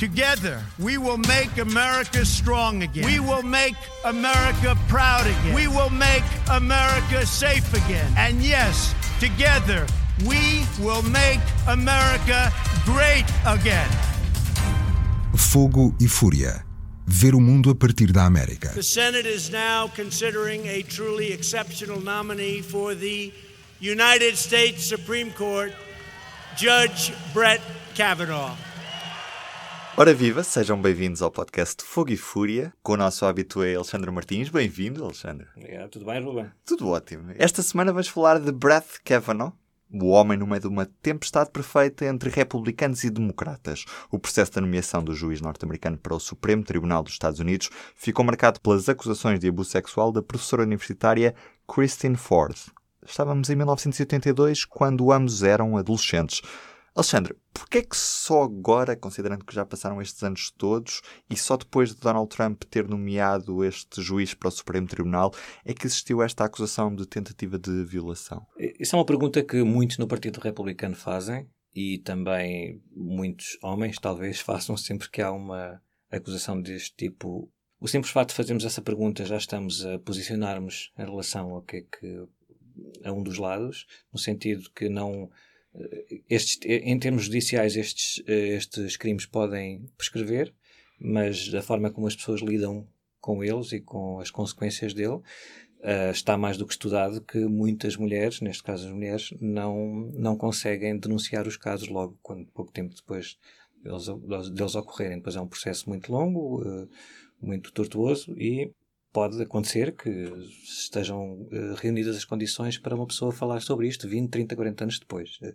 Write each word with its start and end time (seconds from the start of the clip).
Together, 0.00 0.62
we 0.78 0.96
will 0.96 1.18
make 1.18 1.58
America 1.58 2.24
strong 2.24 2.82
again. 2.82 3.04
We 3.04 3.20
will 3.20 3.42
make 3.42 3.76
America 4.06 4.74
proud 4.88 5.26
again. 5.26 5.52
We 5.54 5.68
will 5.68 5.90
make 5.90 6.24
America 6.50 7.26
safe 7.26 7.70
again. 7.74 8.10
And 8.16 8.40
yes, 8.40 8.94
together, 9.20 9.86
we 10.26 10.64
will 10.80 11.02
make 11.02 11.40
America 11.68 12.50
great 12.86 13.26
again. 13.44 13.90
Fogo 15.36 15.94
e 16.00 16.08
Fúria. 16.08 16.64
Ver 17.06 17.34
o 17.34 17.38
mundo 17.40 17.68
a 17.68 17.74
partir 17.74 18.10
da 18.10 18.24
América. 18.24 18.72
The 18.72 18.82
Senate 18.82 19.26
is 19.26 19.50
now 19.50 19.88
considering 19.88 20.66
a 20.66 20.82
truly 20.82 21.30
exceptional 21.30 22.00
nominee 22.00 22.62
for 22.62 22.94
the 22.94 23.34
United 23.80 24.38
States 24.38 24.82
Supreme 24.82 25.30
Court, 25.32 25.74
Judge 26.56 27.12
Brett 27.34 27.60
Kavanaugh. 27.94 28.56
Ora 30.00 30.14
viva, 30.14 30.42
sejam 30.42 30.80
bem-vindos 30.80 31.20
ao 31.20 31.30
podcast 31.30 31.84
Fogo 31.84 32.10
e 32.10 32.16
Fúria, 32.16 32.72
com 32.82 32.94
o 32.94 32.96
nosso 32.96 33.26
habitué 33.26 33.74
Alexandre 33.74 34.10
Martins. 34.10 34.48
Bem-vindo, 34.48 35.04
Alexandre. 35.04 35.46
Obrigado, 35.54 35.90
tudo 35.90 36.06
bem, 36.06 36.24
Ruben? 36.24 36.46
Tudo 36.64 36.88
ótimo. 36.88 37.34
Esta 37.36 37.60
semana 37.60 37.92
vamos 37.92 38.08
falar 38.08 38.40
de 38.40 38.50
Brett 38.50 38.98
Kavanaugh, 39.04 39.52
o 39.92 40.06
homem 40.06 40.38
no 40.38 40.46
meio 40.46 40.62
de 40.62 40.68
uma 40.68 40.86
tempestade 40.86 41.50
perfeita 41.50 42.06
entre 42.06 42.30
republicanos 42.30 43.04
e 43.04 43.10
democratas. 43.10 43.84
O 44.10 44.18
processo 44.18 44.52
de 44.52 44.62
nomeação 44.62 45.04
do 45.04 45.14
juiz 45.14 45.42
norte-americano 45.42 45.98
para 45.98 46.14
o 46.14 46.18
Supremo 46.18 46.64
Tribunal 46.64 47.02
dos 47.02 47.12
Estados 47.12 47.38
Unidos 47.38 47.68
ficou 47.94 48.24
marcado 48.24 48.58
pelas 48.58 48.88
acusações 48.88 49.38
de 49.38 49.48
abuso 49.48 49.68
sexual 49.68 50.10
da 50.10 50.22
professora 50.22 50.62
universitária 50.62 51.34
Christine 51.68 52.16
Ford. 52.16 52.56
Estávamos 53.04 53.50
em 53.50 53.56
1982, 53.56 54.64
quando 54.64 55.12
ambos 55.12 55.42
eram 55.42 55.76
adolescentes. 55.76 56.40
Alexandre, 56.94 57.36
porquê 57.52 57.78
é 57.78 57.82
que 57.82 57.96
só 57.96 58.42
agora, 58.42 58.96
considerando 58.96 59.44
que 59.44 59.54
já 59.54 59.64
passaram 59.64 60.02
estes 60.02 60.22
anos 60.22 60.50
todos, 60.50 61.00
e 61.28 61.36
só 61.36 61.56
depois 61.56 61.94
de 61.94 62.00
Donald 62.00 62.28
Trump 62.28 62.62
ter 62.64 62.88
nomeado 62.88 63.64
este 63.64 64.02
juiz 64.02 64.34
para 64.34 64.48
o 64.48 64.50
Supremo 64.50 64.88
Tribunal, 64.88 65.32
é 65.64 65.72
que 65.72 65.86
existiu 65.86 66.22
esta 66.22 66.44
acusação 66.44 66.94
de 66.94 67.06
tentativa 67.06 67.58
de 67.58 67.84
violação? 67.84 68.44
Isso 68.58 68.96
é 68.96 68.98
uma 68.98 69.06
pergunta 69.06 69.42
que 69.42 69.62
muitos 69.62 69.98
no 69.98 70.08
Partido 70.08 70.40
Republicano 70.40 70.96
fazem 70.96 71.48
e 71.74 71.98
também 71.98 72.82
muitos 72.90 73.56
homens 73.62 73.98
talvez 73.98 74.40
façam 74.40 74.76
sempre 74.76 75.08
que 75.08 75.22
há 75.22 75.30
uma 75.30 75.80
acusação 76.10 76.60
deste 76.60 76.94
tipo. 76.96 77.48
O 77.78 77.88
simples 77.88 78.12
facto 78.12 78.30
de 78.30 78.34
fazermos 78.36 78.64
essa 78.64 78.82
pergunta 78.82 79.24
já 79.24 79.36
estamos 79.36 79.86
a 79.86 79.98
posicionarmos 80.00 80.92
em 80.98 81.04
relação 81.04 81.50
ao 81.50 81.62
que 81.62 81.76
é 81.76 81.80
que 81.82 82.28
a 83.04 83.12
um 83.12 83.22
dos 83.22 83.38
lados, 83.38 83.86
no 84.12 84.18
sentido 84.18 84.70
que 84.74 84.88
não 84.88 85.30
estes, 86.28 86.58
em 86.64 86.98
termos 86.98 87.24
judiciais, 87.24 87.76
estes, 87.76 88.22
estes 88.26 88.96
crimes 88.96 89.26
podem 89.26 89.86
prescrever, 89.96 90.52
mas 90.98 91.48
da 91.48 91.62
forma 91.62 91.90
como 91.90 92.06
as 92.06 92.16
pessoas 92.16 92.40
lidam 92.40 92.86
com 93.20 93.44
eles 93.44 93.72
e 93.72 93.80
com 93.80 94.18
as 94.18 94.30
consequências 94.30 94.94
dele, 94.94 95.14
uh, 95.80 96.10
está 96.10 96.36
mais 96.36 96.56
do 96.56 96.66
que 96.66 96.72
estudado 96.72 97.20
que 97.20 97.38
muitas 97.38 97.96
mulheres, 97.96 98.40
neste 98.40 98.62
caso 98.62 98.86
as 98.86 98.92
mulheres, 98.92 99.32
não, 99.40 100.10
não 100.14 100.36
conseguem 100.36 100.98
denunciar 100.98 101.46
os 101.46 101.56
casos 101.56 101.88
logo, 101.88 102.18
quando 102.22 102.46
pouco 102.46 102.72
tempo 102.72 102.94
depois 102.94 103.38
deles, 103.82 104.06
deles 104.52 104.74
ocorrerem. 104.74 105.18
Depois 105.18 105.36
é 105.36 105.40
um 105.40 105.48
processo 105.48 105.88
muito 105.88 106.10
longo, 106.10 106.62
uh, 106.62 106.88
muito 107.40 107.72
tortuoso 107.72 108.34
e 108.38 108.72
pode 109.12 109.40
acontecer 109.42 109.92
que 109.92 110.10
estejam 110.62 111.42
uh, 111.42 111.74
reunidas 111.76 112.16
as 112.16 112.24
condições 112.24 112.78
para 112.78 112.94
uma 112.94 113.06
pessoa 113.06 113.32
falar 113.32 113.60
sobre 113.60 113.88
isto 113.88 114.08
20, 114.08 114.30
30, 114.30 114.56
40 114.56 114.84
anos 114.84 114.98
depois. 114.98 115.38
Uh, 115.42 115.54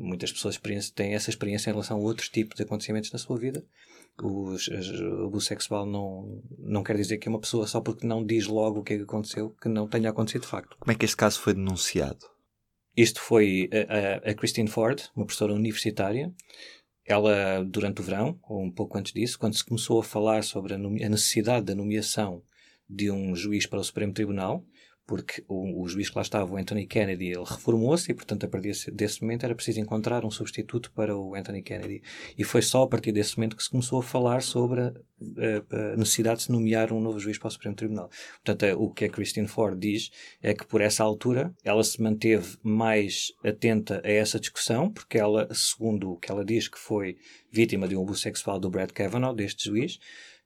muitas 0.00 0.32
pessoas 0.32 0.60
têm 0.94 1.14
essa 1.14 1.30
experiência 1.30 1.70
em 1.70 1.72
relação 1.72 1.98
a 1.98 2.00
outros 2.00 2.28
tipos 2.28 2.56
de 2.56 2.62
acontecimentos 2.62 3.12
na 3.12 3.18
sua 3.18 3.38
vida. 3.38 3.64
O, 4.22 4.52
o 4.52 5.26
abuso 5.26 5.46
sexual 5.46 5.84
não, 5.84 6.42
não 6.58 6.82
quer 6.82 6.96
dizer 6.96 7.18
que 7.18 7.28
é 7.28 7.30
uma 7.30 7.40
pessoa, 7.40 7.66
só 7.66 7.80
porque 7.80 8.06
não 8.06 8.24
diz 8.24 8.46
logo 8.46 8.80
o 8.80 8.82
que 8.82 8.94
é 8.94 8.96
que 8.96 9.02
aconteceu, 9.02 9.50
que 9.60 9.68
não 9.68 9.86
tenha 9.86 10.10
acontecido 10.10 10.42
de 10.42 10.48
facto. 10.48 10.76
Como 10.78 10.90
é 10.90 10.94
que 10.94 11.04
este 11.04 11.16
caso 11.16 11.40
foi 11.40 11.54
denunciado? 11.54 12.26
Isto 12.96 13.20
foi 13.20 13.68
a, 13.72 14.28
a, 14.28 14.30
a 14.30 14.34
Christine 14.34 14.68
Ford, 14.68 15.02
uma 15.14 15.26
professora 15.26 15.52
universitária. 15.52 16.32
Ela, 17.04 17.62
durante 17.62 18.00
o 18.00 18.04
verão, 18.04 18.40
ou 18.48 18.62
um 18.62 18.70
pouco 18.70 18.96
antes 18.96 19.12
disso, 19.12 19.38
quando 19.38 19.54
se 19.54 19.64
começou 19.64 20.00
a 20.00 20.02
falar 20.02 20.42
sobre 20.42 20.72
a, 20.72 20.76
a 20.76 21.08
necessidade 21.08 21.66
da 21.66 21.74
nomeação 21.74 22.42
de 22.88 23.10
um 23.10 23.34
juiz 23.34 23.66
para 23.66 23.80
o 23.80 23.84
Supremo 23.84 24.12
Tribunal, 24.12 24.64
porque 25.06 25.44
o, 25.48 25.82
o 25.82 25.88
juiz 25.88 26.10
que 26.10 26.16
lá 26.16 26.22
estava, 26.22 26.52
o 26.52 26.56
Anthony 26.56 26.86
Kennedy, 26.86 27.26
ele 27.26 27.44
reformou-se 27.44 28.10
e, 28.10 28.14
portanto, 28.14 28.44
a 28.44 28.48
partir 28.48 28.68
desse, 28.68 28.90
desse, 28.90 29.22
momento 29.22 29.44
era 29.44 29.54
preciso 29.54 29.78
encontrar 29.78 30.24
um 30.24 30.30
substituto 30.30 30.90
para 30.92 31.16
o 31.16 31.34
Anthony 31.34 31.62
Kennedy. 31.62 32.02
E 32.36 32.42
foi 32.42 32.60
só 32.60 32.82
a 32.82 32.88
partir 32.88 33.12
desse 33.12 33.36
momento 33.36 33.56
que 33.56 33.62
se 33.62 33.70
começou 33.70 34.00
a 34.00 34.02
falar 34.02 34.42
sobre 34.42 34.92
a, 35.20 35.76
a, 35.76 35.92
a 35.94 35.96
necessidade 35.96 36.38
de 36.38 36.42
se 36.44 36.52
nomear 36.52 36.92
um 36.92 37.00
novo 37.00 37.18
juiz 37.18 37.38
para 37.38 37.48
o 37.48 37.50
Supremo 37.50 37.74
Tribunal. 37.74 38.10
Portanto, 38.44 38.62
é, 38.64 38.74
o 38.74 38.90
que 38.90 39.04
a 39.04 39.08
Christine 39.08 39.48
Ford 39.48 39.78
diz 39.78 40.10
é 40.42 40.54
que, 40.54 40.66
por 40.66 40.80
essa 40.80 41.02
altura, 41.02 41.52
ela 41.64 41.82
se 41.82 42.00
manteve 42.00 42.56
mais 42.62 43.32
atenta 43.44 44.00
a 44.04 44.10
essa 44.10 44.38
discussão, 44.38 44.90
porque 44.90 45.18
ela, 45.18 45.48
segundo 45.52 46.12
o 46.12 46.16
que 46.16 46.30
ela 46.30 46.44
diz, 46.44 46.68
que 46.68 46.78
foi 46.78 47.16
vítima 47.50 47.88
de 47.88 47.96
um 47.96 48.02
abuso 48.02 48.20
sexual 48.20 48.58
do 48.58 48.70
Brad 48.70 48.90
Kavanaugh, 48.90 49.34
deste 49.34 49.68
juiz, 49.68 49.98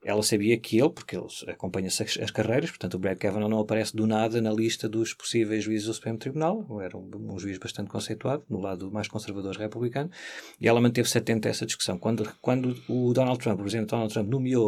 ela 0.03 0.22
sabia 0.22 0.58
que 0.58 0.78
ele, 0.78 0.91
porque 0.91 1.14
ele 1.14 1.26
acompanha-se 1.48 2.02
as, 2.02 2.19
as, 2.19 2.31
carreiras, 2.31 2.70
portanto 2.70 2.94
o 2.94 2.98
Brad 2.98 3.19
Kavanaugh 3.19 3.50
não 3.50 3.60
aparece 3.60 3.94
do 3.94 4.06
nada 4.06 4.41
na 4.41 4.50
lista 4.50 4.88
dos 4.88 5.12
possíveis 5.12 5.64
juízes 5.64 5.87
do 5.87 5.94
Supremo 5.94 6.19
Tribunal, 6.19 6.66
era 6.81 6.97
um, 6.97 7.10
um 7.14 7.38
juiz 7.38 7.58
bastante 7.58 7.91
conceituado, 7.91 8.42
no 8.48 8.60
lado 8.60 8.91
mais 8.91 9.08
conservador 9.08 9.54
republicano, 9.56 10.10
e 10.58 10.66
ela 10.66 10.81
manteve-se 10.81 11.19
atenta 11.19 11.48
a 11.48 11.50
essa 11.50 11.66
discussão. 11.66 11.98
Quando, 11.98 12.31
quando 12.41 12.75
o 12.88 13.12
Donald 13.12 13.38
Trump, 13.38 13.58
o 13.58 13.62
presidente 13.62 13.91
Donald 13.91 14.12
Trump, 14.12 14.31
nomeou 14.31 14.59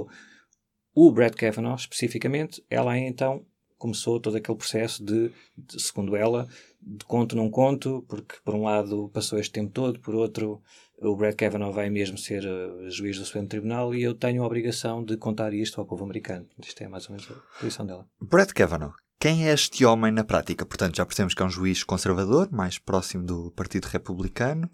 o 0.95 1.13
Brad 1.13 1.35
Kavanaugh 1.35 1.77
especificamente, 1.77 2.65
ela 2.69 2.99
então 2.99 3.45
começou 3.79 4.21
todo 4.21 4.37
aquele 4.37 4.57
processo 4.57 5.05
de, 5.05 5.31
de, 5.59 5.83
segundo 5.83 6.15
ela, 6.15 6.47
de 6.81 7.05
conto 7.05 7.35
não 7.35 7.51
conto, 7.51 8.05
porque 8.09 8.37
por 8.45 8.55
um 8.55 8.63
lado 8.63 9.11
passou 9.13 9.39
este 9.39 9.53
tempo 9.53 9.73
todo, 9.73 9.99
por 9.99 10.15
outro 10.15 10.63
o 11.01 11.17
Brad 11.17 11.35
Kavanaugh 11.35 11.73
vai 11.73 11.91
mesmo 11.91 12.17
ser 12.17 12.45
uh, 12.45 12.89
juiz 12.89 13.19
do 13.19 13.25
Supremo 13.25 13.49
Tribunal 13.49 13.93
e 13.93 14.03
eu 14.03 14.15
tenho 14.15 14.43
a 14.43 14.47
obrigação 14.47 15.05
de 15.05 15.17
contar 15.17 15.53
isto 15.53 15.81
ao 15.81 15.87
povo 15.87 16.05
americano. 16.05 16.47
Isto 16.65 16.85
é 16.85 16.89
mais 16.89 17.09
ou 17.09 17.17
menos 17.17 17.29
a 17.29 17.59
posição 17.59 17.85
dela. 17.85 18.07
Brad 18.21 18.51
Kavanaugh, 18.53 18.95
quem 19.19 19.49
é 19.49 19.53
este 19.53 19.85
homem 19.85 20.13
na 20.13 20.23
prática? 20.23 20.65
Portanto, 20.65 20.97
já 20.97 21.05
percebemos 21.05 21.35
que 21.35 21.43
é 21.43 21.45
um 21.45 21.51
juiz 21.51 21.83
conservador, 21.83 22.49
mais 22.53 22.79
próximo 22.79 23.25
do 23.25 23.51
Partido 23.51 23.87
Republicano. 23.87 24.71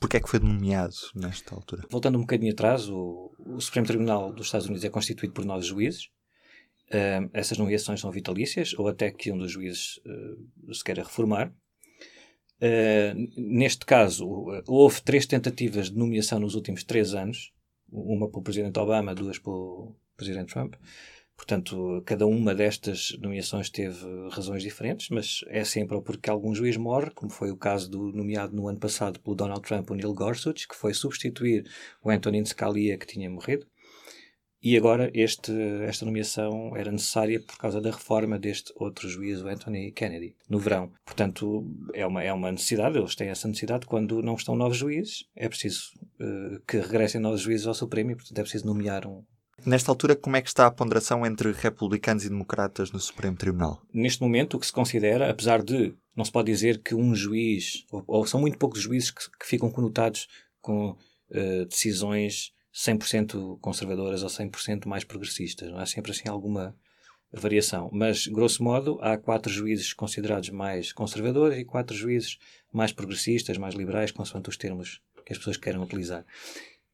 Porquê 0.00 0.16
é 0.16 0.20
que 0.20 0.30
foi 0.30 0.40
nomeado 0.40 0.94
nesta 1.14 1.54
altura? 1.54 1.86
Voltando 1.90 2.16
um 2.16 2.22
bocadinho 2.22 2.52
atrás, 2.52 2.88
o, 2.88 3.30
o 3.38 3.60
Supremo 3.60 3.86
Tribunal 3.86 4.32
dos 4.32 4.46
Estados 4.46 4.66
Unidos 4.66 4.84
é 4.84 4.88
constituído 4.88 5.34
por 5.34 5.44
nove 5.44 5.66
juízes. 5.66 6.08
Essas 7.32 7.56
nomeações 7.56 8.00
são 8.00 8.10
vitalícias, 8.10 8.74
ou 8.76 8.88
até 8.88 9.12
que 9.12 9.30
um 9.30 9.38
dos 9.38 9.52
juízes 9.52 9.98
uh, 9.98 10.74
se 10.74 10.82
queira 10.82 11.04
reformar. 11.04 11.54
Uh, 12.60 13.30
neste 13.36 13.86
caso, 13.86 14.26
houve 14.66 15.00
três 15.02 15.24
tentativas 15.24 15.90
de 15.90 15.96
nomeação 15.96 16.40
nos 16.40 16.56
últimos 16.56 16.82
três 16.82 17.14
anos, 17.14 17.52
uma 17.88 18.28
pelo 18.28 18.42
Presidente 18.42 18.78
Obama, 18.80 19.14
duas 19.14 19.38
pelo 19.38 19.94
Presidente 20.16 20.52
Trump. 20.52 20.74
Portanto, 21.40 22.02
cada 22.04 22.26
uma 22.26 22.54
destas 22.54 23.16
nomeações 23.18 23.70
teve 23.70 23.98
razões 24.30 24.62
diferentes, 24.62 25.08
mas 25.08 25.40
é 25.48 25.64
sempre 25.64 25.98
porque 26.02 26.28
algum 26.28 26.54
juiz 26.54 26.76
morre, 26.76 27.10
como 27.12 27.32
foi 27.32 27.50
o 27.50 27.56
caso 27.56 27.90
do 27.90 28.12
nomeado 28.12 28.54
no 28.54 28.68
ano 28.68 28.78
passado 28.78 29.18
pelo 29.18 29.34
Donald 29.34 29.62
Trump, 29.62 29.90
o 29.90 29.94
Neil 29.94 30.12
Gorsuch, 30.12 30.68
que 30.68 30.76
foi 30.76 30.92
substituir 30.92 31.64
o 32.04 32.10
Antonin 32.10 32.44
Scalia, 32.44 32.98
que 32.98 33.06
tinha 33.06 33.30
morrido. 33.30 33.66
E 34.62 34.76
agora 34.76 35.10
este, 35.14 35.50
esta 35.88 36.04
nomeação 36.04 36.76
era 36.76 36.92
necessária 36.92 37.40
por 37.40 37.56
causa 37.56 37.80
da 37.80 37.90
reforma 37.90 38.38
deste 38.38 38.70
outro 38.76 39.08
juiz, 39.08 39.40
o 39.40 39.48
Anthony 39.48 39.92
Kennedy, 39.92 40.36
no 40.46 40.58
verão. 40.58 40.92
Portanto, 41.06 41.66
é 41.94 42.06
uma, 42.06 42.22
é 42.22 42.30
uma 42.30 42.52
necessidade, 42.52 42.98
eles 42.98 43.14
têm 43.14 43.28
essa 43.28 43.48
necessidade 43.48 43.86
quando 43.86 44.20
não 44.20 44.34
estão 44.34 44.54
novos 44.54 44.76
juízes, 44.76 45.24
é 45.34 45.48
preciso 45.48 45.90
uh, 46.20 46.60
que 46.68 46.76
regressem 46.76 47.18
novos 47.18 47.40
juízes 47.40 47.66
ao 47.66 47.72
Supremo 47.72 48.10
e, 48.10 48.14
portanto, 48.14 48.38
é 48.38 48.42
preciso 48.42 48.66
nomear 48.66 49.06
um. 49.06 49.24
Nesta 49.64 49.90
altura, 49.90 50.16
como 50.16 50.36
é 50.36 50.42
que 50.42 50.48
está 50.48 50.66
a 50.66 50.70
ponderação 50.70 51.24
entre 51.26 51.52
republicanos 51.52 52.24
e 52.24 52.28
democratas 52.28 52.90
no 52.90 52.98
Supremo 52.98 53.36
Tribunal? 53.36 53.82
Neste 53.92 54.22
momento, 54.22 54.56
o 54.56 54.60
que 54.60 54.66
se 54.66 54.72
considera, 54.72 55.30
apesar 55.30 55.62
de 55.62 55.94
não 56.16 56.24
se 56.24 56.32
pode 56.32 56.50
dizer 56.50 56.82
que 56.82 56.94
um 56.94 57.14
juiz, 57.14 57.84
ou, 57.90 58.04
ou 58.06 58.26
são 58.26 58.40
muito 58.40 58.58
poucos 58.58 58.80
juízes 58.80 59.10
que, 59.10 59.22
que 59.38 59.46
ficam 59.46 59.70
conotados 59.70 60.28
com 60.60 60.90
uh, 60.90 61.64
decisões 61.66 62.52
100% 62.74 63.58
conservadoras 63.60 64.22
ou 64.22 64.28
100% 64.28 64.86
mais 64.86 65.04
progressistas. 65.04 65.70
Não 65.70 65.78
há 65.78 65.86
sempre 65.86 66.12
assim 66.12 66.28
alguma 66.28 66.74
variação. 67.32 67.90
Mas, 67.92 68.26
grosso 68.26 68.62
modo, 68.62 68.98
há 69.00 69.16
quatro 69.16 69.52
juízes 69.52 69.92
considerados 69.92 70.50
mais 70.50 70.92
conservadores 70.92 71.58
e 71.58 71.64
quatro 71.64 71.96
juízes 71.96 72.38
mais 72.72 72.92
progressistas, 72.92 73.56
mais 73.58 73.74
liberais, 73.74 74.10
consoante 74.10 74.48
os 74.48 74.56
termos 74.56 75.00
que 75.24 75.32
as 75.32 75.38
pessoas 75.38 75.56
queiram 75.56 75.82
utilizar. 75.82 76.24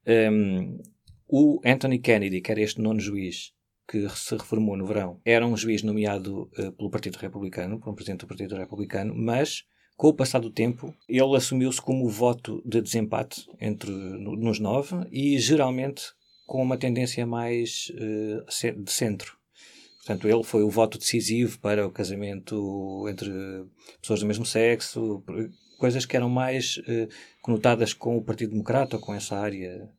Um, 0.07 0.79
o 1.29 1.61
Anthony 1.65 1.99
Kennedy, 1.99 2.41
que 2.41 2.51
era 2.51 2.61
este 2.61 2.81
nono 2.81 3.01
juiz 3.01 3.53
que 3.89 4.09
se 4.11 4.37
reformou 4.37 4.77
no 4.77 4.87
verão, 4.87 5.21
era 5.25 5.47
um 5.47 5.57
juiz 5.57 5.83
nomeado 5.83 6.51
uh, 6.59 6.73
pelo 6.73 6.91
Partido 6.91 7.17
Republicano, 7.17 7.79
por 7.79 7.91
um 7.91 7.95
presidente 7.95 8.21
do 8.21 8.27
Partido 8.27 8.57
Republicano, 8.57 9.15
mas 9.15 9.65
com 9.97 10.09
o 10.09 10.15
passar 10.15 10.41
do 10.41 10.51
tempo, 10.51 10.95
ele 11.09 11.37
assumiu-se 11.37 11.81
como 11.81 12.05
o 12.05 12.11
voto 12.11 12.63
de 12.67 12.83
desempate 12.83 13.47
entre 13.61 13.91
nos 13.91 14.59
nove 14.59 14.95
e 15.11 15.39
geralmente 15.39 16.03
com 16.47 16.63
uma 16.63 16.77
tendência 16.77 17.27
mais 17.27 17.91
uh, 17.95 18.83
de 18.83 18.93
centro. 18.93 19.37
Portanto, 19.99 20.29
ele 20.29 20.45
foi 20.45 20.63
o 20.63 20.71
voto 20.71 20.99
decisivo 20.99 21.59
para 21.59 21.87
o 21.87 21.91
casamento 21.91 23.07
entre 23.09 23.31
pessoas 24.01 24.21
do 24.21 24.27
mesmo 24.27 24.45
sexo, 24.45 25.25
coisas 25.79 26.07
que 26.07 26.17
eram 26.17 26.29
mais 26.29 26.77
uh, 26.77 27.09
conotadas 27.41 27.93
com 27.93 28.17
o 28.17 28.23
Partido 28.23 28.51
Democrata 28.51 28.97
ou 28.97 29.03
com 29.03 29.15
essa 29.15 29.37
área 29.37 29.91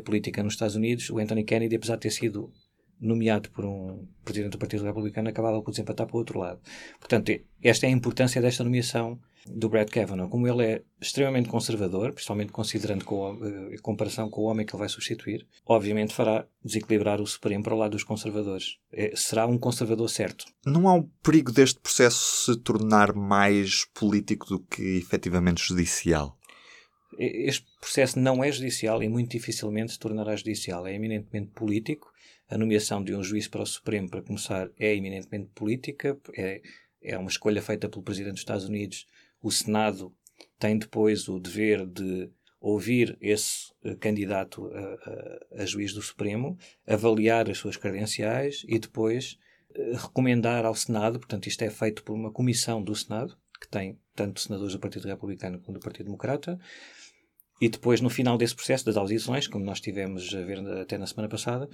política 0.00 0.42
nos 0.42 0.54
Estados 0.54 0.76
Unidos. 0.76 1.10
O 1.10 1.18
Anthony 1.18 1.44
Kennedy, 1.44 1.76
apesar 1.76 1.96
de 1.96 2.02
ter 2.02 2.10
sido 2.10 2.52
nomeado 3.00 3.50
por 3.50 3.64
um 3.64 4.06
presidente 4.24 4.52
do 4.52 4.58
Partido 4.58 4.84
Republicano, 4.84 5.28
acabava 5.28 5.60
por 5.60 5.72
desempatar 5.72 6.06
para 6.06 6.16
o 6.16 6.18
outro 6.18 6.38
lado. 6.38 6.60
Portanto, 7.00 7.32
esta 7.62 7.86
é 7.86 7.88
a 7.88 7.92
importância 7.92 8.40
desta 8.40 8.62
nomeação 8.62 9.18
do 9.46 9.68
Brett 9.68 9.90
Kavanaugh. 9.90 10.28
Como 10.28 10.46
ele 10.46 10.64
é 10.64 10.82
extremamente 11.00 11.48
conservador, 11.48 12.12
principalmente 12.12 12.52
considerando 12.52 13.04
com 13.04 13.26
a, 13.26 13.74
a 13.74 13.78
comparação 13.82 14.30
com 14.30 14.42
o 14.42 14.44
homem 14.44 14.64
que 14.64 14.72
ele 14.72 14.80
vai 14.80 14.88
substituir, 14.88 15.46
obviamente 15.66 16.14
fará 16.14 16.46
desequilibrar 16.64 17.20
o 17.20 17.26
Supremo 17.26 17.64
para 17.64 17.74
o 17.74 17.78
lado 17.78 17.92
dos 17.92 18.04
conservadores. 18.04 18.76
É, 18.92 19.12
será 19.16 19.46
um 19.46 19.58
conservador 19.58 20.08
certo. 20.08 20.44
Não 20.64 20.88
há 20.88 20.94
um 20.94 21.08
perigo 21.22 21.50
deste 21.50 21.80
processo 21.80 22.52
se 22.52 22.60
tornar 22.60 23.12
mais 23.14 23.84
político 23.94 24.46
do 24.46 24.60
que 24.60 24.98
efetivamente 24.98 25.66
judicial? 25.66 26.38
Este 27.18 27.66
processo 27.80 28.18
não 28.18 28.42
é 28.42 28.50
judicial 28.50 29.02
e 29.02 29.08
muito 29.08 29.30
dificilmente 29.30 29.92
se 29.92 29.98
tornará 29.98 30.34
judicial. 30.36 30.86
É 30.86 30.94
eminentemente 30.94 31.50
político 31.52 32.12
a 32.48 32.58
nomeação 32.58 33.02
de 33.02 33.14
um 33.14 33.22
juiz 33.22 33.48
para 33.48 33.62
o 33.62 33.66
Supremo, 33.66 34.10
para 34.10 34.22
começar, 34.22 34.70
é 34.78 34.94
eminentemente 34.94 35.50
política, 35.54 36.18
é, 36.36 36.60
é 37.02 37.16
uma 37.16 37.30
escolha 37.30 37.62
feita 37.62 37.88
pelo 37.88 38.02
Presidente 38.02 38.34
dos 38.34 38.42
Estados 38.42 38.64
Unidos. 38.66 39.06
O 39.42 39.50
Senado 39.50 40.14
tem 40.58 40.78
depois 40.78 41.28
o 41.28 41.40
dever 41.40 41.86
de 41.86 42.30
ouvir 42.60 43.18
esse 43.20 43.72
uh, 43.84 43.96
candidato 43.96 44.70
a, 44.72 45.58
a, 45.58 45.62
a, 45.62 45.66
juiz 45.66 45.92
do 45.92 46.00
Supremo, 46.00 46.56
avaliar 46.86 47.50
as 47.50 47.58
suas 47.58 47.76
credenciais 47.76 48.64
e 48.68 48.78
depois 48.78 49.36
uh, 49.70 49.96
recomendar 49.96 50.64
ao 50.64 50.74
Senado, 50.74 51.18
portanto, 51.18 51.48
isto 51.48 51.62
é 51.62 51.70
feito 51.70 52.04
por 52.04 52.14
uma 52.14 52.30
comissão 52.30 52.82
do 52.82 52.94
Senado, 52.94 53.36
que 53.62 53.68
tem 53.68 53.96
tanto 54.14 54.40
senadores 54.40 54.74
do 54.74 54.80
Partido 54.80 55.06
Republicano 55.06 55.60
como 55.60 55.78
do 55.78 55.82
Partido 55.82 56.06
Democrata, 56.06 56.58
e 57.60 57.68
depois, 57.68 58.00
no 58.00 58.10
final 58.10 58.36
desse 58.36 58.56
processo 58.56 58.84
das 58.84 58.96
audições, 58.96 59.46
como 59.46 59.64
nós 59.64 59.80
tivemos 59.80 60.34
a 60.34 60.40
ver 60.40 60.58
até 60.80 60.98
na 60.98 61.06
semana 61.06 61.28
passada, 61.28 61.68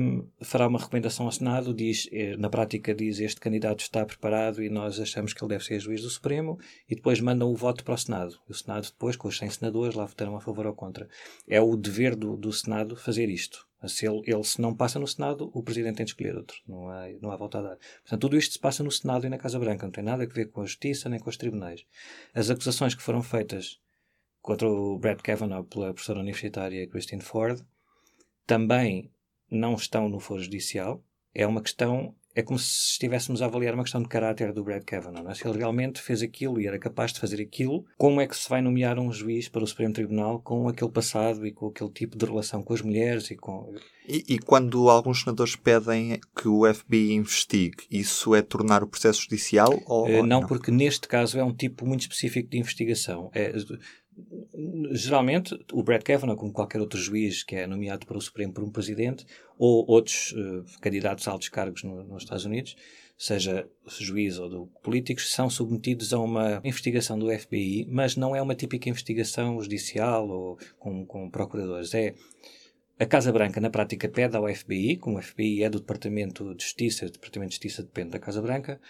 um, 0.00 0.26
fará 0.40 0.66
uma 0.66 0.78
recomendação 0.78 1.26
ao 1.26 1.32
Senado, 1.32 1.74
diz, 1.74 2.08
eh, 2.12 2.34
na 2.38 2.48
prática 2.48 2.94
diz 2.94 3.20
este 3.20 3.40
candidato 3.40 3.80
está 3.80 4.06
preparado 4.06 4.62
e 4.62 4.70
nós 4.70 4.98
achamos 4.98 5.34
que 5.34 5.42
ele 5.42 5.50
deve 5.50 5.64
ser 5.64 5.80
juiz 5.80 6.00
do 6.00 6.08
Supremo 6.08 6.58
e 6.88 6.94
depois 6.94 7.20
mandam 7.20 7.50
o 7.50 7.54
voto 7.54 7.84
para 7.84 7.94
o 7.94 7.98
Senado. 7.98 8.38
O 8.48 8.54
Senado 8.54 8.84
depois, 8.84 9.16
com 9.16 9.28
os 9.28 9.36
100 9.36 9.50
senadores, 9.50 9.94
lá 9.94 10.06
votarão 10.06 10.36
a 10.36 10.40
favor 10.40 10.66
ou 10.66 10.74
contra. 10.74 11.08
É 11.46 11.60
o 11.60 11.76
dever 11.76 12.16
do, 12.16 12.36
do 12.36 12.52
Senado 12.52 12.96
fazer 12.96 13.28
isto. 13.28 13.66
Se 13.88 14.06
ele, 14.06 14.22
ele, 14.26 14.44
se 14.44 14.60
não 14.60 14.74
passa 14.74 14.98
no 14.98 15.06
Senado, 15.06 15.50
o 15.52 15.62
Presidente 15.62 15.96
tem 15.96 16.04
de 16.04 16.12
escolher 16.12 16.36
outro. 16.36 16.56
Não 16.66 16.88
há, 16.88 17.08
não 17.20 17.30
há 17.30 17.36
volta 17.36 17.58
a 17.58 17.62
dar. 17.62 17.76
Portanto, 18.02 18.20
tudo 18.20 18.36
isto 18.36 18.52
se 18.52 18.58
passa 18.58 18.82
no 18.82 18.90
Senado 18.90 19.26
e 19.26 19.28
na 19.28 19.38
Casa 19.38 19.58
Branca. 19.58 19.86
Não 19.86 19.92
tem 19.92 20.04
nada 20.04 20.24
a 20.24 20.26
ver 20.26 20.50
com 20.50 20.62
a 20.62 20.66
Justiça 20.66 21.08
nem 21.08 21.20
com 21.20 21.30
os 21.30 21.36
tribunais. 21.36 21.84
As 22.34 22.50
acusações 22.50 22.94
que 22.94 23.02
foram 23.02 23.22
feitas 23.22 23.80
contra 24.40 24.68
o 24.68 24.98
Brett 24.98 25.22
Kavanaugh 25.22 25.64
pela 25.64 25.92
professora 25.92 26.20
universitária 26.20 26.86
Christine 26.86 27.22
Ford 27.22 27.60
também 28.46 29.10
não 29.50 29.74
estão 29.74 30.08
no 30.08 30.20
foro 30.20 30.42
judicial. 30.42 31.02
É 31.34 31.46
uma 31.46 31.60
questão, 31.60 32.14
é 32.36 32.42
como 32.42 32.58
se 32.58 32.90
estivéssemos 32.90 33.40
a 33.40 33.46
avaliar 33.46 33.72
uma 33.72 33.82
questão 33.82 34.02
de 34.02 34.08
caráter 34.08 34.52
do 34.52 34.62
Brad 34.62 34.84
Kavanaugh. 34.84 35.30
É? 35.30 35.34
Se 35.34 35.48
ele 35.48 35.56
realmente 35.56 36.02
fez 36.02 36.20
aquilo 36.20 36.60
e 36.60 36.66
era 36.66 36.78
capaz 36.78 37.10
de 37.10 37.18
fazer 37.18 37.40
aquilo, 37.40 37.86
como 37.96 38.20
é 38.20 38.26
que 38.26 38.36
se 38.36 38.46
vai 38.46 38.60
nomear 38.60 38.98
um 38.98 39.10
juiz 39.10 39.48
para 39.48 39.64
o 39.64 39.66
Supremo 39.66 39.94
Tribunal 39.94 40.38
com 40.40 40.68
aquele 40.68 40.90
passado 40.90 41.46
e 41.46 41.50
com 41.50 41.68
aquele 41.68 41.88
tipo 41.90 42.18
de 42.18 42.26
relação 42.26 42.62
com 42.62 42.74
as 42.74 42.82
mulheres 42.82 43.30
e 43.30 43.36
com. 43.36 43.72
E, 44.06 44.34
e 44.34 44.38
quando 44.38 44.90
alguns 44.90 45.20
senadores 45.20 45.56
pedem 45.56 46.20
que 46.38 46.46
o 46.46 46.62
FBI 46.72 47.14
investigue, 47.14 47.84
isso 47.90 48.34
é 48.34 48.42
tornar 48.42 48.82
o 48.82 48.86
processo 48.86 49.22
judicial? 49.22 49.72
Ou, 49.86 50.04
uh, 50.04 50.10
não, 50.18 50.40
não, 50.40 50.46
porque 50.46 50.70
neste 50.70 51.08
caso 51.08 51.38
é 51.38 51.42
um 51.42 51.54
tipo 51.54 51.86
muito 51.86 52.02
específico 52.02 52.50
de 52.50 52.58
investigação. 52.58 53.30
É, 53.34 53.50
geralmente, 54.92 55.58
o 55.72 55.82
Brett 55.82 56.04
Kavanaugh, 56.04 56.36
como 56.36 56.52
qualquer 56.52 56.80
outro 56.80 56.98
juiz 56.98 57.42
que 57.42 57.56
é 57.56 57.66
nomeado 57.66 58.06
para 58.06 58.16
o 58.16 58.20
Supremo 58.20 58.52
por 58.52 58.64
um 58.64 58.70
presidente, 58.70 59.26
ou 59.58 59.84
outros 59.88 60.32
uh, 60.32 60.64
candidatos 60.80 61.26
a 61.28 61.32
altos 61.32 61.48
cargos 61.48 61.82
no, 61.82 62.02
nos 62.04 62.22
Estados 62.22 62.44
Unidos, 62.44 62.76
seja 63.16 63.68
juiz 63.98 64.38
ou 64.38 64.48
do, 64.48 64.66
políticos, 64.82 65.32
são 65.32 65.48
submetidos 65.48 66.12
a 66.12 66.18
uma 66.18 66.60
investigação 66.64 67.18
do 67.18 67.30
FBI, 67.30 67.86
mas 67.90 68.16
não 68.16 68.36
é 68.36 68.42
uma 68.42 68.54
típica 68.54 68.88
investigação 68.88 69.60
judicial 69.60 70.28
ou 70.28 70.58
com, 70.78 71.04
com 71.06 71.30
procuradores. 71.30 71.94
É 71.94 72.14
a 72.98 73.04
Casa 73.04 73.30
Branca, 73.30 73.60
na 73.60 73.68
prática, 73.68 74.08
pede 74.08 74.36
ao 74.36 74.48
FBI, 74.48 74.96
como 74.96 75.18
o 75.18 75.22
FBI 75.22 75.64
é 75.64 75.68
do 75.68 75.80
Departamento 75.80 76.54
de 76.54 76.64
Justiça, 76.64 77.04
o 77.04 77.10
Departamento 77.10 77.50
de 77.50 77.56
Justiça 77.56 77.82
depende 77.82 78.10
da 78.10 78.18
Casa 78.18 78.40
Branca, 78.40 78.80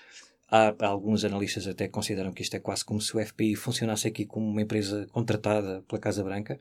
Há, 0.49 0.75
alguns 0.87 1.25
analistas 1.25 1.67
até 1.67 1.89
consideram 1.89 2.33
que 2.33 2.43
isto 2.43 2.55
é 2.55 2.61
quase 2.61 2.85
como 2.85 3.01
se 3.01 3.17
o 3.17 3.25
FBI 3.25 3.57
funcionasse 3.57 4.07
aqui 4.07 4.25
como 4.25 4.47
uma 4.47 4.63
empresa 4.63 5.07
contratada 5.11 5.83
pela 5.89 6.01
Casa 6.01 6.23
Branca. 6.23 6.59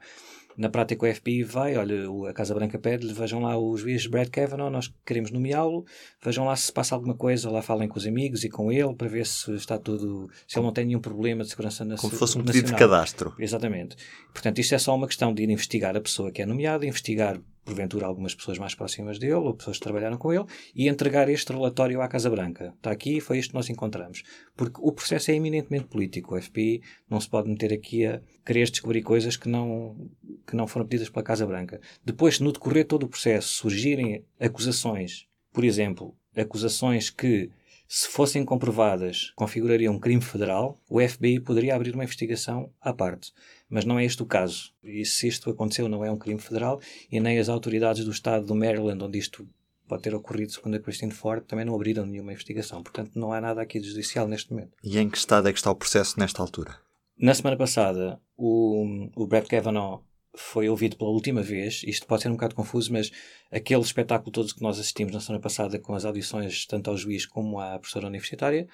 Na 0.57 0.69
prática, 0.69 1.05
o 1.05 1.13
FBI 1.13 1.43
vai, 1.43 1.75
olha, 1.75 2.05
a 2.29 2.33
Casa 2.33 2.55
Branca 2.55 2.79
pede-lhe, 2.79 3.13
vejam 3.13 3.41
lá 3.41 3.57
o 3.57 3.75
juiz 3.75 4.07
Brad 4.07 4.29
Kavanaugh, 4.29 4.69
nós 4.69 4.91
queremos 5.05 5.29
nomeá-lo, 5.29 5.85
vejam 6.23 6.45
lá 6.45 6.55
se 6.55 6.71
passa 6.71 6.95
alguma 6.95 7.13
coisa, 7.13 7.51
lá 7.51 7.61
falem 7.61 7.89
com 7.89 7.97
os 7.97 8.07
amigos 8.07 8.43
e 8.43 8.49
com 8.49 8.71
ele 8.71 8.95
para 8.95 9.09
ver 9.09 9.25
se 9.25 9.53
está 9.53 9.77
tudo, 9.77 10.29
se 10.47 10.57
ele 10.57 10.65
não 10.65 10.73
tem 10.73 10.85
nenhum 10.85 11.01
problema 11.01 11.43
de 11.43 11.49
segurança 11.49 11.83
nacional. 11.83 12.01
Como 12.01 12.13
se 12.13 12.19
fosse 12.19 12.37
um 12.37 12.43
pedido 12.43 12.67
de 12.67 12.75
cadastro. 12.75 13.35
Exatamente. 13.37 13.97
Portanto, 14.31 14.59
isto 14.59 14.73
é 14.73 14.79
só 14.79 14.95
uma 14.95 15.07
questão 15.07 15.33
de 15.33 15.43
ir 15.43 15.49
investigar 15.49 15.95
a 15.95 16.01
pessoa 16.01 16.31
que 16.31 16.41
é 16.41 16.45
nomeada, 16.45 16.85
investigar 16.85 17.39
porventura 17.65 18.05
algumas 18.05 18.35
pessoas 18.35 18.59
mais 18.59 18.75
próximas 18.75 19.17
dele 19.17 19.33
ou 19.33 19.53
pessoas 19.53 19.77
que 19.77 19.83
trabalharam 19.83 20.17
com 20.17 20.31
ele 20.31 20.45
e 20.73 20.87
entregar 20.87 21.27
este 21.27 21.51
relatório 21.51 22.01
à 22.01 22.07
Casa 22.07 22.29
Branca. 22.29 22.73
Está 22.77 22.91
aqui, 22.91 23.19
foi 23.19 23.39
isto 23.39 23.49
que 23.49 23.55
nós 23.55 23.69
encontramos. 23.69 24.23
Porque 24.55 24.79
o 24.79 24.91
processo 24.91 25.31
é 25.31 25.33
eminentemente 25.33 25.87
político. 25.87 26.35
O 26.35 26.41
FBI 26.41 26.81
não 27.09 27.19
se 27.19 27.27
pode 27.27 27.49
meter 27.49 27.73
aqui 27.73 28.05
a 28.05 28.21
querer 28.45 28.69
descobrir 28.69 29.01
coisas 29.01 29.35
que 29.35 29.49
não, 29.49 30.09
que 30.47 30.55
não 30.55 30.67
foram 30.67 30.85
pedidas 30.85 31.09
pela 31.09 31.23
Casa 31.23 31.45
Branca. 31.45 31.81
Depois, 32.05 32.39
no 32.39 32.51
decorrer 32.53 32.85
todo 32.85 33.03
o 33.03 33.09
processo, 33.09 33.49
surgirem 33.49 34.23
acusações, 34.39 35.27
por 35.51 35.63
exemplo, 35.63 36.15
acusações 36.35 37.09
que 37.09 37.49
se 37.87 38.07
fossem 38.07 38.43
comprovadas, 38.43 39.31
configurariam 39.35 39.93
um 39.93 39.99
crime 39.99 40.21
federal, 40.21 40.81
o 40.89 40.99
FBI 40.99 41.39
poderia 41.39 41.75
abrir 41.75 41.93
uma 41.93 42.03
investigação 42.03 42.71
à 42.81 42.91
parte. 42.93 43.31
Mas 43.69 43.85
não 43.85 43.99
é 43.99 44.05
este 44.05 44.23
o 44.23 44.25
caso. 44.25 44.73
E 44.83 45.05
se 45.05 45.27
isto 45.27 45.49
aconteceu, 45.49 45.87
não 45.87 46.03
é 46.03 46.11
um 46.11 46.17
crime 46.17 46.39
federal 46.39 46.79
e 47.11 47.19
nem 47.19 47.37
as 47.39 47.49
autoridades 47.49 48.03
do 48.03 48.11
estado 48.11 48.45
do 48.45 48.55
Maryland, 48.55 49.03
onde 49.03 49.19
isto 49.19 49.47
pode 49.87 50.01
ter 50.01 50.15
ocorrido, 50.15 50.51
segundo 50.51 50.75
a 50.75 50.79
Christine 50.79 51.11
Ford, 51.11 51.43
também 51.45 51.65
não 51.65 51.75
abriram 51.75 52.05
nenhuma 52.05 52.31
investigação. 52.31 52.81
Portanto, 52.81 53.11
não 53.15 53.31
há 53.31 53.39
nada 53.39 53.61
aqui 53.61 53.79
de 53.79 53.87
judicial 53.87 54.27
neste 54.27 54.51
momento. 54.51 54.71
E 54.83 54.97
em 54.97 55.09
que 55.09 55.17
estado 55.17 55.47
é 55.47 55.53
que 55.53 55.59
está 55.59 55.69
o 55.69 55.75
processo 55.75 56.19
nesta 56.19 56.41
altura? 56.41 56.75
Na 57.17 57.33
semana 57.33 57.55
passada, 57.55 58.19
o, 58.35 59.09
o 59.15 59.27
Brett 59.27 59.47
Kavanaugh 59.47 60.01
foi 60.35 60.69
ouvido 60.69 60.97
pela 60.97 61.09
última 61.09 61.41
vez, 61.41 61.81
isto 61.85 62.05
pode 62.05 62.23
ser 62.23 62.29
um 62.29 62.33
bocado 62.33 62.55
confuso, 62.55 62.91
mas 62.91 63.11
aquele 63.51 63.81
espetáculo 63.81 64.31
todos 64.31 64.53
que 64.53 64.61
nós 64.61 64.79
assistimos 64.79 65.13
na 65.13 65.19
semana 65.19 65.41
passada 65.41 65.79
com 65.79 65.93
as 65.93 66.05
audições 66.05 66.65
tanto 66.65 66.89
ao 66.89 66.97
juiz 66.97 67.25
como 67.25 67.59
à 67.59 67.77
professora 67.79 68.07
universitária, 68.07 68.67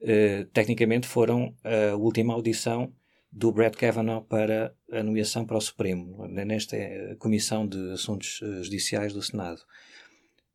eh, 0.00 0.46
tecnicamente 0.52 1.06
foram 1.06 1.54
a 1.62 1.94
última 1.96 2.32
audição 2.32 2.92
do 3.32 3.52
Brett 3.52 3.76
Kavanaugh 3.76 4.24
para 4.24 4.74
a 4.90 5.02
nomeação 5.02 5.44
para 5.44 5.56
o 5.56 5.60
Supremo, 5.60 6.26
nesta 6.26 6.76
eh, 6.76 7.14
Comissão 7.18 7.66
de 7.66 7.92
Assuntos 7.92 8.40
eh, 8.42 8.62
Judiciais 8.62 9.12
do 9.12 9.22
Senado. 9.22 9.60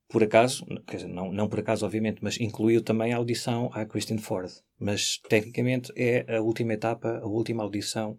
Por 0.09 0.23
acaso, 0.23 0.65
dizer, 0.91 1.07
não, 1.07 1.31
não 1.31 1.47
por 1.47 1.59
acaso, 1.59 1.85
obviamente, 1.85 2.19
mas 2.21 2.39
incluiu 2.39 2.81
também 2.81 3.13
a 3.13 3.17
audição 3.17 3.69
à 3.73 3.85
Christine 3.85 4.21
Ford. 4.21 4.51
Mas, 4.77 5.17
tecnicamente, 5.29 5.91
é 5.95 6.37
a 6.37 6.41
última 6.41 6.73
etapa, 6.73 7.19
a 7.23 7.25
última 7.25 7.63
audição 7.63 8.17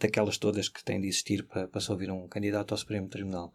daquelas 0.00 0.38
todas 0.38 0.68
que 0.68 0.84
têm 0.84 1.00
de 1.00 1.08
existir 1.08 1.44
para, 1.44 1.68
para 1.68 1.80
se 1.80 1.90
ouvir 1.90 2.10
um 2.10 2.28
candidato 2.28 2.72
ao 2.72 2.78
Supremo 2.78 3.08
Tribunal. 3.08 3.52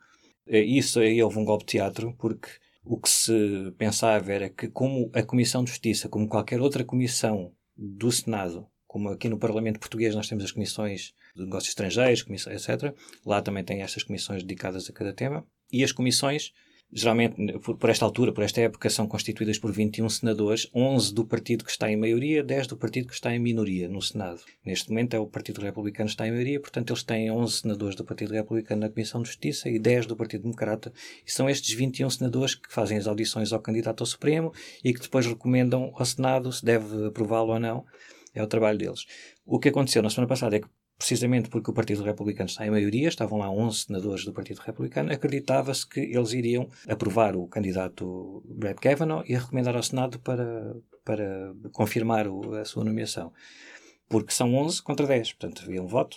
Eh, 0.47 0.61
isso 0.61 0.99
aí 0.99 1.21
houve 1.21 1.39
um 1.39 1.45
golpe 1.45 1.65
de 1.65 1.71
teatro, 1.71 2.15
porque 2.17 2.49
o 2.83 2.99
que 2.99 3.09
se 3.09 3.73
pensava 3.77 4.31
era 4.31 4.49
que, 4.49 4.67
como 4.67 5.09
a 5.13 5.23
Comissão 5.23 5.63
de 5.63 5.71
Justiça, 5.71 6.09
como 6.09 6.27
qualquer 6.27 6.59
outra 6.59 6.83
comissão 6.83 7.53
do 7.75 8.11
Senado, 8.11 8.67
como 8.85 9.09
aqui 9.09 9.29
no 9.29 9.39
Parlamento 9.39 9.79
Português 9.79 10.13
nós 10.13 10.27
temos 10.27 10.43
as 10.43 10.51
comissões 10.51 11.13
de 11.35 11.43
negócios 11.43 11.69
estrangeiros, 11.69 12.25
etc., 12.47 12.93
lá 13.25 13.41
também 13.41 13.63
tem 13.63 13.81
estas 13.81 14.03
comissões 14.03 14.43
dedicadas 14.43 14.89
a 14.89 14.93
cada 14.93 15.13
tema, 15.13 15.45
e 15.71 15.83
as 15.83 15.91
comissões 15.91 16.53
geralmente, 16.93 17.35
por, 17.59 17.77
por, 17.77 17.89
esta 17.89 18.05
altura, 18.05 18.31
por 18.31 18.43
esta 18.43 18.61
época, 18.61 18.89
são 18.89 19.07
constituídas 19.07 19.57
por 19.57 19.71
21 19.71 20.07
senadores, 20.09 20.69
11 20.73 21.13
do 21.13 21.25
partido 21.25 21.63
que 21.63 21.71
está 21.71 21.91
em 21.91 21.97
maioria, 21.97 22.43
10 22.43 22.67
do 22.67 22.77
partido 22.77 23.07
que 23.07 23.13
está 23.13 23.33
em 23.33 23.39
minoria 23.39 23.89
no 23.89 24.01
Senado. 24.01 24.41
Neste 24.65 24.89
momento 24.89 25.15
é 25.15 25.19
o 25.19 25.25
Partido 25.25 25.61
Republicano 25.61 26.07
que 26.07 26.13
está 26.13 26.27
em 26.27 26.31
maioria, 26.31 26.59
portanto 26.59 26.91
eles 26.91 27.03
têm 27.03 27.31
11 27.31 27.61
senadores 27.61 27.95
do 27.95 28.05
Partido 28.05 28.33
Republicano 28.33 28.81
na 28.81 28.89
Comissão 28.89 29.21
de 29.21 29.27
Justiça 29.27 29.69
e 29.69 29.79
10 29.79 30.05
do 30.05 30.15
Partido 30.15 30.43
Democrata. 30.43 30.93
E 31.25 31.31
são 31.31 31.49
estes 31.49 31.73
21 31.73 32.09
senadores 32.09 32.55
que 32.55 32.71
fazem 32.71 32.97
as 32.97 33.07
audições 33.07 33.51
ao 33.51 33.59
candidato 33.59 34.01
ao 34.01 34.07
Supremo 34.07 34.53
e 34.83 34.93
que 34.93 35.01
depois 35.01 35.25
recomendam 35.25 35.91
ao 35.95 36.05
Senado 36.05 36.51
se 36.51 36.63
deve 36.63 37.07
aprová-lo 37.07 37.53
ou 37.53 37.59
não. 37.59 37.85
É 38.35 38.41
o 38.41 38.47
trabalho 38.47 38.77
deles. 38.77 39.05
O 39.45 39.59
que 39.59 39.69
aconteceu 39.69 40.01
na 40.01 40.09
semana 40.09 40.27
passada 40.27 40.55
é 40.55 40.59
que 40.59 40.67
precisamente 41.03 41.49
porque 41.49 41.69
o 41.69 41.73
Partido 41.73 42.01
Republicano 42.01 42.49
está 42.49 42.65
em 42.65 42.71
maioria, 42.71 43.09
estavam 43.09 43.37
lá 43.37 43.51
11 43.51 43.87
senadores 43.87 44.23
do 44.23 44.31
Partido 44.31 44.59
Republicano, 44.59 45.11
acreditava-se 45.11 45.85
que 45.85 45.99
eles 45.99 46.31
iriam 46.31 46.69
aprovar 46.87 47.35
o 47.35 47.45
candidato 47.45 48.41
Brett 48.45 48.79
Kavanaugh 48.79 49.21
e 49.27 49.35
recomendar 49.35 49.75
ao 49.75 49.83
Senado 49.83 50.17
para, 50.19 50.73
para 51.03 51.53
confirmar 51.73 52.25
o, 52.25 52.55
a 52.55 52.63
sua 52.63 52.85
nomeação. 52.85 53.33
Porque 54.07 54.31
são 54.31 54.55
11 54.55 54.81
contra 54.81 55.05
10, 55.05 55.33
portanto 55.33 55.63
havia 55.65 55.83
um 55.83 55.87
voto. 55.87 56.15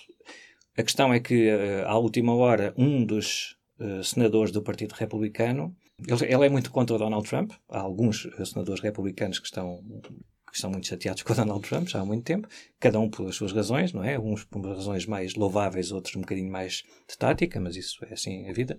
A 0.78 0.85
questão 0.85 1.12
é 1.12 1.19
que, 1.19 1.49
eh, 1.49 1.83
à 1.85 1.99
última 1.99 2.33
hora, 2.37 2.73
um 2.78 3.05
dos 3.05 3.57
uh, 3.81 4.05
senadores 4.05 4.52
do 4.52 4.62
Partido 4.62 4.93
Republicano 4.93 5.75
ele, 5.99 6.33
ele, 6.33 6.47
é 6.47 6.49
muito 6.49 6.71
contra 6.71 6.95
o 6.95 6.99
Donald 6.99 7.28
Trump. 7.28 7.50
Há 7.69 7.81
alguns 7.81 8.28
senadores 8.45 8.81
republicanos 8.81 9.40
que 9.40 9.47
estão 9.47 9.83
que 10.57 10.59
estão 10.59 10.71
muito 10.71 10.87
chateados 10.87 11.23
com 11.23 11.33
o 11.33 11.37
Donald 11.37 11.69
Trump 11.69 11.87
já 11.87 12.01
há 12.01 12.05
muito 12.05 12.25
tempo, 12.25 12.49
cada 12.81 12.99
um 12.99 13.11
pelas 13.11 13.37
suas 13.37 13.53
razões, 13.53 13.93
não 13.93 14.03
é? 14.03 14.19
Uns 14.19 14.45
por 14.45 14.65
razões 14.67 15.07
mais 15.07 15.35
louváveis, 15.35 15.93
outros 15.93 16.17
um 16.17 16.21
bocadinho 16.21 16.51
mais 16.51 16.83
de 17.09 17.17
tática, 17.19 17.61
mas 17.61 17.77
isso 17.77 18.05
é 18.07 18.15
assim 18.15 18.49
a 18.49 18.53
vida. 18.53 18.79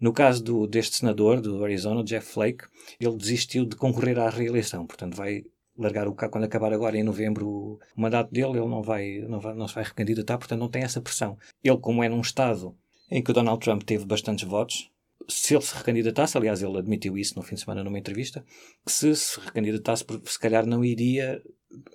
No 0.00 0.12
caso 0.12 0.42
do, 0.42 0.66
deste 0.66 0.96
senador 0.96 1.40
do 1.40 1.64
Arizona, 1.64 2.02
Jeff 2.02 2.26
Flake, 2.26 2.64
ele 2.98 3.16
desistiu 3.16 3.64
de 3.64 3.76
concorrer 3.76 4.18
à 4.18 4.28
reeleição, 4.28 4.84
portanto 4.84 5.14
vai 5.14 5.44
largar 5.78 6.06
o 6.06 6.14
quando 6.14 6.44
acabar 6.44 6.72
agora 6.72 6.98
em 6.98 7.02
novembro 7.02 7.48
o 7.48 7.78
mandato 7.96 8.30
dele, 8.30 8.58
ele 8.58 8.68
não 8.68 8.82
vai, 8.82 9.20
não 9.28 9.40
vai, 9.40 9.54
não 9.54 9.68
se 9.68 9.74
vai 9.74 9.84
recandidatar, 9.84 10.38
portanto 10.38 10.58
não 10.58 10.68
tem 10.68 10.82
essa 10.82 11.00
pressão. 11.00 11.38
Ele, 11.62 11.78
como 11.78 12.02
é 12.02 12.08
num 12.08 12.20
estado 12.20 12.76
em 13.10 13.22
que 13.22 13.30
o 13.30 13.34
Donald 13.34 13.62
Trump 13.62 13.82
teve 13.84 14.04
bastantes 14.04 14.44
votos, 14.44 14.90
se 15.28 15.54
ele 15.54 15.62
se 15.62 15.74
recandidatasse, 15.74 16.36
aliás, 16.36 16.62
ele 16.62 16.78
admitiu 16.78 17.16
isso 17.16 17.36
no 17.36 17.42
fim 17.42 17.54
de 17.54 17.62
semana 17.62 17.84
numa 17.84 17.98
entrevista, 17.98 18.44
que 18.84 18.92
se 18.92 19.14
se 19.14 19.40
recandidatasse, 19.40 20.04
se 20.24 20.38
calhar 20.38 20.66
não 20.66 20.84
iria 20.84 21.42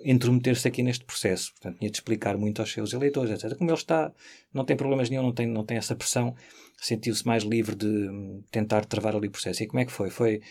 intrometer-se 0.04 0.68
aqui 0.68 0.82
neste 0.82 1.06
processo. 1.06 1.52
Portanto, 1.54 1.80
tinha 1.80 1.92
de 1.92 1.98
explicar 1.98 2.38
muito 2.38 2.62
aos 2.62 2.72
seus 2.72 2.94
eleitores, 2.94 3.32
etc. 3.32 3.58
Como 3.58 3.70
ele 3.70 3.78
está, 3.78 4.12
não 4.54 4.66
tem 4.66 4.76
problemas 4.76 5.10
nenhum, 5.10 5.24
não 5.24 5.34
tem, 5.34 5.48
não 5.48 5.64
tem 5.64 5.78
essa 5.78 5.96
pressão, 5.96 6.36
sentiu-se 6.78 7.26
mais 7.26 7.44
livre 7.44 7.76
de 7.76 8.42
tentar 8.52 8.86
travar 8.86 9.16
ali 9.16 9.28
o 9.28 9.32
processo. 9.32 9.64
E 9.64 9.68
como 9.68 9.80
é 9.80 9.86
que 9.86 9.92
foi? 9.92 10.10
Foi 10.10 10.42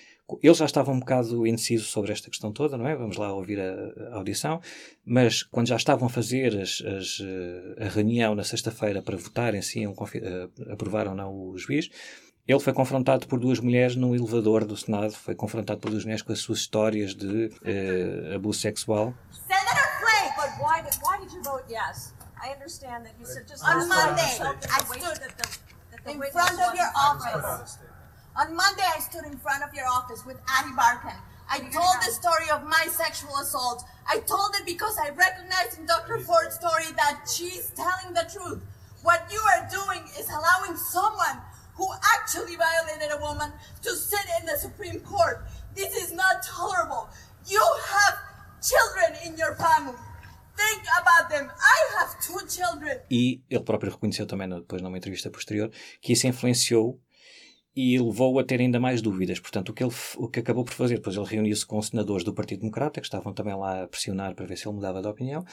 ele 0.42 0.54
já 0.54 0.64
estava 0.64 0.90
um 0.90 0.99
bocado 0.99 1.47
indeciso 1.47 1.85
sobre 1.85 2.12
esta 2.12 2.28
questão 2.28 2.52
toda, 2.52 2.76
não 2.76 2.87
é? 2.88 2.97
Vamos 2.97 3.16
lá 3.16 3.33
ouvir 3.33 3.61
a, 3.61 4.11
a 4.11 4.16
audição. 4.16 4.61
Mas 5.04 5.45
quando 5.45 5.68
já 5.68 5.76
estavam 5.76 6.09
a 6.09 6.11
fazer 6.11 6.61
as, 6.61 6.83
as, 6.83 7.23
a 7.78 7.88
reunião 7.88 8.35
na 8.35 8.42
sexta-feira 8.42 9.00
para 9.02 9.16
votarem 9.16 9.62
se 9.62 9.80
iam 9.80 9.95
aprovar 10.68 11.06
ou 11.06 11.14
não 11.14 11.33
o 11.33 11.56
juiz, 11.56 11.90
ele 12.46 12.60
foi 12.60 12.72
confrontado 12.72 13.26
por 13.26 13.40
duas 13.40 13.58
mulheres 13.58 13.96
no 13.96 14.14
elevador 14.14 14.64
do 14.64 14.76
Senado, 14.76 15.12
foi 15.12 15.34
confrontado 15.34 15.80
por 15.80 15.90
duas 15.90 16.04
mulheres 16.04 16.22
com 16.22 16.32
as 16.32 16.38
suas 16.38 16.60
histórias 16.60 17.14
de 17.14 17.46
uh, 17.46 18.36
abuso 18.36 18.60
sexual. 18.60 19.12
Senator 19.48 19.88
Flake, 19.98 20.32
but 20.36 20.50
why 20.62 20.80
did, 20.80 20.94
why 21.02 21.18
did 21.18 21.32
you 21.32 21.42
vote 21.42 21.64
yes? 21.68 22.14
I 22.40 22.52
understand 22.52 23.04
that 23.04 23.14
you 23.18 23.26
said 23.26 23.48
just 23.48 23.64
on 23.64 23.88
Monday 23.88 24.22
I 24.22 24.30
stood 24.30 24.54
in 26.06 26.30
front 26.30 26.60
of 26.60 26.74
your 26.76 26.92
office. 26.94 27.78
On 28.36 28.54
Monday 28.54 28.84
I 28.94 29.00
stood 29.00 29.26
in 29.26 29.38
front 29.38 29.64
of 29.64 29.74
your 29.74 29.88
office 29.88 30.24
with 30.24 30.38
Addie 30.46 30.76
Barkan. 30.76 31.18
I 31.48 31.58
told 31.58 31.96
the 32.04 32.12
story 32.12 32.50
of 32.52 32.62
my 32.64 32.86
sexual 32.90 33.34
assault. 33.42 33.84
I 34.06 34.18
told 34.20 34.54
it 34.60 34.66
because 34.66 34.96
I 34.98 35.10
recognized 35.10 35.78
in 35.78 35.86
Dr. 35.86 36.18
Ford's 36.20 36.54
story 36.54 36.92
that 36.96 37.26
she's 37.26 37.72
telling 37.74 38.14
the 38.14 38.26
truth. 38.30 38.60
What 39.02 39.26
you 39.32 39.40
are 39.54 39.66
doing 39.70 40.04
is 40.18 40.28
allowing 40.28 40.76
someone 40.76 41.40
who 41.76 41.87
actually 42.16 42.56
violated 42.56 43.11
a 43.12 43.21
woman 43.21 43.52
to 43.83 43.90
sit 43.90 44.26
in 44.40 44.47
the 44.47 44.56
Supreme 44.56 45.00
Court. 45.00 45.45
This 45.75 45.95
is 45.95 46.12
not 46.12 46.42
tolerable. 46.42 47.09
You 47.47 47.62
have 47.92 48.14
children 48.61 49.11
in 49.26 49.37
your 49.37 49.54
family. 49.56 49.99
Think 50.56 50.83
about 51.00 51.28
them. 51.28 51.50
I 51.50 51.78
have 51.99 52.18
two 52.21 52.40
children. 52.49 53.00
E 53.11 53.42
ele 53.50 53.64
próprio 53.64 53.92
reconheceu 53.92 54.26
também 54.26 54.49
depois 54.49 54.80
numa 54.80 54.97
entrevista 54.97 55.30
posterior 55.30 55.71
que 56.00 56.14
isso 56.14 56.26
influenciou 56.26 56.99
e 57.76 57.99
levou 57.99 58.38
a 58.38 58.45
ter 58.45 58.59
ainda 58.59 58.80
mais 58.80 59.02
dúvidas. 59.02 59.38
Portanto, 59.38 59.68
o 59.68 59.75
que, 59.75 59.85
ele, 59.85 59.92
o 60.16 60.28
que 60.28 60.40
acabou 60.40 60.64
por 60.64 60.73
fazer, 60.73 60.95
depois 60.95 61.14
ele 61.14 61.26
reuniu-se 61.26 61.66
com 61.66 61.80
senadores 61.83 62.25
do 62.25 62.33
Partido 62.33 62.61
Democrata, 62.61 63.00
que 63.02 63.06
estavam 63.06 63.35
também 63.35 63.54
lá 63.54 63.83
a 63.83 63.87
pressionar 63.87 64.35
para 64.35 64.47
ver 64.47 64.56
se 64.56 64.66
ele 64.66 64.76
mudava 64.76 65.02
de 65.02 65.09
opinião. 65.09 65.45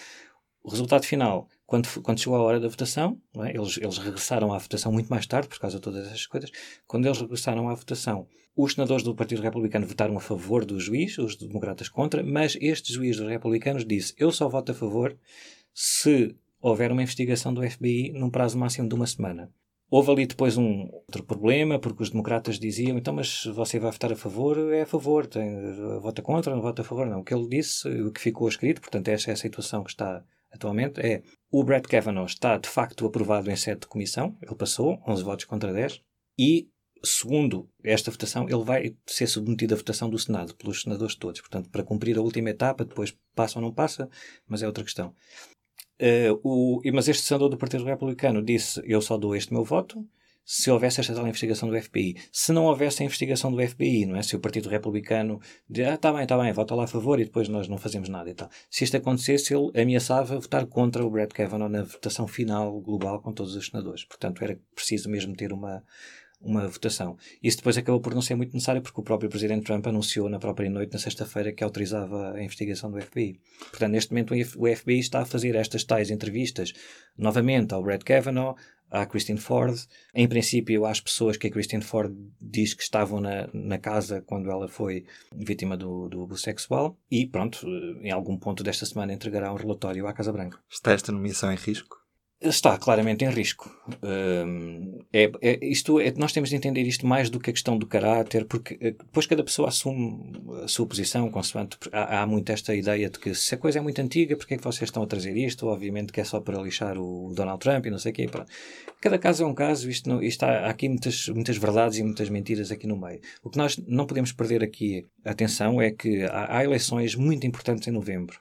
O 0.63 0.69
resultado 0.69 1.05
final 1.05 1.49
quando, 1.65 1.89
quando 2.01 2.19
chegou 2.19 2.37
a 2.37 2.41
hora 2.41 2.59
da 2.59 2.67
votação, 2.67 3.19
é? 3.39 3.57
eles, 3.57 3.77
eles 3.77 3.97
regressaram 3.97 4.53
à 4.53 4.57
votação 4.57 4.91
muito 4.91 5.09
mais 5.09 5.25
tarde, 5.25 5.47
por 5.47 5.59
causa 5.59 5.77
de 5.77 5.81
todas 5.81 6.05
essas 6.05 6.27
coisas. 6.27 6.51
Quando 6.85 7.05
eles 7.05 7.19
regressaram 7.19 7.67
à 7.67 7.73
votação, 7.73 8.27
os 8.55 8.73
senadores 8.73 9.03
do 9.03 9.15
Partido 9.15 9.41
Republicano 9.41 9.87
votaram 9.87 10.15
a 10.15 10.19
favor 10.19 10.63
do 10.63 10.79
juiz, 10.79 11.17
os 11.17 11.35
democratas 11.35 11.89
contra, 11.89 12.23
mas 12.23 12.55
este 12.61 12.93
juiz 12.93 13.17
dos 13.17 13.27
republicanos 13.27 13.85
disse: 13.85 14.13
Eu 14.17 14.31
só 14.31 14.47
voto 14.47 14.71
a 14.71 14.75
favor 14.75 15.17
se 15.73 16.35
houver 16.61 16.91
uma 16.91 17.01
investigação 17.01 17.53
do 17.53 17.67
FBI 17.67 18.11
num 18.11 18.29
prazo 18.29 18.57
máximo 18.57 18.87
de 18.87 18.93
uma 18.93 19.07
semana. 19.07 19.51
Houve 19.89 20.11
ali 20.11 20.25
depois 20.27 20.57
um 20.57 20.89
outro 20.91 21.23
problema, 21.23 21.77
porque 21.77 22.03
os 22.03 22.09
democratas 22.09 22.57
diziam, 22.59 22.97
então, 22.97 23.13
mas 23.13 23.45
você 23.45 23.79
vai 23.79 23.91
votar 23.91 24.11
a 24.11 24.15
favor, 24.15 24.57
é 24.73 24.83
a 24.83 24.85
favor, 24.85 25.25
tem, 25.25 25.99
vota 25.99 26.21
contra, 26.21 26.55
não 26.55 26.61
vota 26.61 26.81
a 26.83 26.85
favor, 26.85 27.05
não. 27.05 27.19
O 27.19 27.23
que 27.23 27.33
ele 27.33 27.47
disse, 27.47 27.87
o 27.87 28.11
que 28.11 28.21
ficou 28.21 28.47
escrito, 28.47 28.81
portanto, 28.81 29.07
esta 29.09 29.31
é 29.31 29.33
a 29.33 29.37
situação 29.37 29.83
que 29.83 29.91
está 29.91 30.23
atualmente, 30.53 31.01
é 31.01 31.23
o 31.51 31.63
Brett 31.63 31.87
Kavanaugh 31.87 32.25
está 32.25 32.57
de 32.57 32.69
facto 32.69 33.05
aprovado 33.05 33.49
em 33.49 33.55
sede 33.55 33.81
de 33.81 33.87
comissão, 33.87 34.37
ele 34.41 34.55
passou, 34.55 35.01
11 35.07 35.23
votos 35.23 35.45
contra 35.45 35.73
10, 35.73 36.01
e 36.37 36.67
segundo 37.03 37.69
esta 37.83 38.09
votação, 38.09 38.47
ele 38.47 38.63
vai 38.63 38.95
ser 39.05 39.27
submetido 39.27 39.73
à 39.73 39.77
votação 39.77 40.09
do 40.09 40.17
Senado, 40.17 40.55
pelos 40.55 40.81
senadores 40.81 41.15
todos. 41.15 41.41
Portanto, 41.41 41.69
para 41.69 41.83
cumprir 41.83 42.17
a 42.17 42.21
última 42.21 42.49
etapa, 42.49 42.85
depois 42.85 43.15
passa 43.35 43.59
ou 43.59 43.63
não 43.63 43.73
passa, 43.73 44.09
mas 44.47 44.63
é 44.63 44.67
outra 44.67 44.83
questão. 44.83 45.13
Uh, 46.01 46.39
o, 46.43 46.81
mas 46.93 47.07
este 47.07 47.23
senador 47.23 47.49
do 47.49 47.57
Partido 47.57 47.83
Republicano 47.83 48.41
disse: 48.41 48.81
Eu 48.85 49.01
só 49.01 49.17
dou 49.17 49.35
este 49.35 49.53
meu 49.53 49.63
voto, 49.63 50.05
se 50.45 50.69
houvesse 50.69 50.99
esta 50.99 51.13
tal 51.13 51.27
investigação 51.27 51.69
do 51.69 51.81
FBI. 51.81 52.15
Se 52.31 52.51
não 52.51 52.65
houvesse 52.65 53.01
a 53.01 53.05
investigação 53.05 53.51
do 53.51 53.65
FBI, 53.65 54.05
não 54.05 54.15
é? 54.15 54.21
Se 54.21 54.35
o 54.35 54.39
Partido 54.39 54.69
Republicano 54.69 55.39
diz, 55.69 55.87
ah, 55.87 55.93
está 55.93 56.11
bem, 56.11 56.23
está 56.23 56.37
bem, 56.37 56.51
vota 56.51 56.75
lá 56.75 56.83
a 56.83 56.87
favor 56.87 57.19
e 57.19 57.25
depois 57.25 57.47
nós 57.47 57.67
não 57.67 57.77
fazemos 57.77 58.09
nada 58.09 58.29
e 58.29 58.33
tal. 58.33 58.49
Se 58.69 58.83
isto 58.83 58.97
acontecesse, 58.97 59.53
ele 59.53 59.71
ameaçava 59.79 60.39
votar 60.39 60.65
contra 60.65 61.05
o 61.05 61.09
Brett 61.09 61.33
Kavanaugh 61.33 61.69
na 61.69 61.83
votação 61.83 62.27
final 62.27 62.79
global 62.81 63.21
com 63.21 63.31
todos 63.31 63.55
os 63.55 63.67
senadores. 63.67 64.03
Portanto, 64.05 64.43
era 64.43 64.59
preciso 64.75 65.09
mesmo 65.09 65.35
ter 65.35 65.53
uma, 65.53 65.83
uma 66.43 66.67
votação. 66.67 67.17
Isso 67.41 67.57
depois 67.57 67.77
acabou 67.77 68.01
por 68.01 68.13
não 68.13 68.21
ser 68.21 68.35
muito 68.35 68.53
necessário 68.53 68.81
porque 68.81 68.99
o 68.99 69.03
próprio 69.03 69.29
Presidente 69.29 69.63
Trump 69.63 69.87
anunciou 69.87 70.29
na 70.29 70.39
própria 70.39 70.69
noite, 70.69 70.93
na 70.93 70.99
sexta-feira, 70.99 71.53
que 71.53 71.63
autorizava 71.63 72.33
a 72.33 72.43
investigação 72.43 72.91
do 72.91 73.01
FBI. 73.01 73.39
Portanto, 73.71 73.91
neste 73.91 74.11
momento 74.11 74.33
o 74.33 74.75
FBI 74.75 74.99
está 74.99 75.21
a 75.21 75.25
fazer 75.25 75.55
estas 75.55 75.83
tais 75.83 76.11
entrevistas 76.11 76.73
novamente 77.17 77.73
ao 77.73 77.81
Brett 77.81 78.03
Kavanaugh, 78.03 78.55
à 78.93 79.05
Christine 79.05 79.39
Ford. 79.39 79.75
Em 80.13 80.27
princípio, 80.27 80.85
às 80.85 81.01
pessoas 81.01 81.35
que 81.35 81.47
a 81.47 81.51
Christine 81.51 81.83
Ford 81.83 82.15
diz 82.39 82.73
que 82.73 82.83
estavam 82.83 83.19
na, 83.19 83.49
na 83.51 83.79
casa 83.79 84.21
quando 84.21 84.51
ela 84.51 84.67
foi 84.67 85.05
vítima 85.35 85.75
do, 85.75 86.07
do 86.07 86.23
abuso 86.23 86.43
sexual. 86.43 86.95
E 87.09 87.25
pronto, 87.25 87.67
em 88.01 88.11
algum 88.11 88.37
ponto 88.37 88.63
desta 88.63 88.85
semana 88.85 89.13
entregará 89.13 89.51
um 89.51 89.57
relatório 89.57 90.07
à 90.07 90.13
Casa 90.13 90.31
Branca. 90.31 90.59
Está 90.69 90.91
esta 90.91 91.11
nomeação 91.11 91.51
em 91.51 91.55
risco? 91.55 92.02
Está 92.43 92.77
claramente 92.77 93.23
em 93.23 93.29
risco. 93.29 93.73
Um, 94.03 94.99
é, 95.13 95.31
é, 95.41 95.65
isto 95.65 95.97
é, 95.97 96.11
nós 96.17 96.33
temos 96.33 96.49
de 96.49 96.57
entender 96.57 96.83
isto 96.83 97.07
mais 97.07 97.29
do 97.29 97.39
que 97.39 97.49
a 97.49 97.53
questão 97.53 97.77
do 97.77 97.87
caráter, 97.87 98.43
porque 98.43 98.77
eh, 98.81 98.91
depois 98.91 99.25
cada 99.25 99.41
pessoa 99.45 99.69
assume 99.69 100.33
a 100.61 100.67
sua 100.67 100.85
posição, 100.85 101.31
consoante. 101.31 101.77
Há, 101.89 102.21
há 102.21 102.27
muito 102.27 102.51
esta 102.51 102.75
ideia 102.75 103.09
de 103.09 103.17
que 103.17 103.33
se 103.33 103.55
a 103.55 103.57
coisa 103.57 103.79
é 103.79 103.81
muito 103.81 103.97
antiga, 104.01 104.35
porque 104.35 104.55
é 104.55 104.57
que 104.57 104.63
vocês 104.63 104.89
estão 104.89 105.03
a 105.03 105.07
trazer 105.07 105.37
isto? 105.37 105.67
Obviamente 105.67 106.11
que 106.11 106.19
é 106.19 106.23
só 106.25 106.41
para 106.41 106.61
lixar 106.61 106.97
o 106.97 107.31
Donald 107.33 107.59
Trump 107.59 107.85
e 107.85 107.89
não 107.89 107.97
sei 107.97 108.11
o 108.11 108.15
quê. 108.15 108.29
Cada 108.99 109.17
caso 109.17 109.43
é 109.43 109.47
um 109.47 109.53
caso, 109.53 109.89
isto, 109.89 110.09
não, 110.09 110.21
isto 110.21 110.43
há, 110.43 110.65
há 110.65 110.69
aqui 110.69 110.89
muitas, 110.89 111.29
muitas 111.29 111.55
verdades 111.55 111.97
e 111.97 112.03
muitas 112.03 112.27
mentiras 112.27 112.71
aqui 112.71 112.85
no 112.85 112.97
meio. 112.97 113.21
O 113.41 113.49
que 113.49 113.57
nós 113.57 113.77
não 113.87 114.05
podemos 114.05 114.33
perder 114.33 114.61
aqui 114.61 115.05
atenção 115.23 115.81
é 115.81 115.91
que 115.91 116.23
há, 116.23 116.57
há 116.57 116.63
eleições 116.65 117.15
muito 117.15 117.47
importantes 117.47 117.87
em 117.87 117.91
novembro 117.91 118.37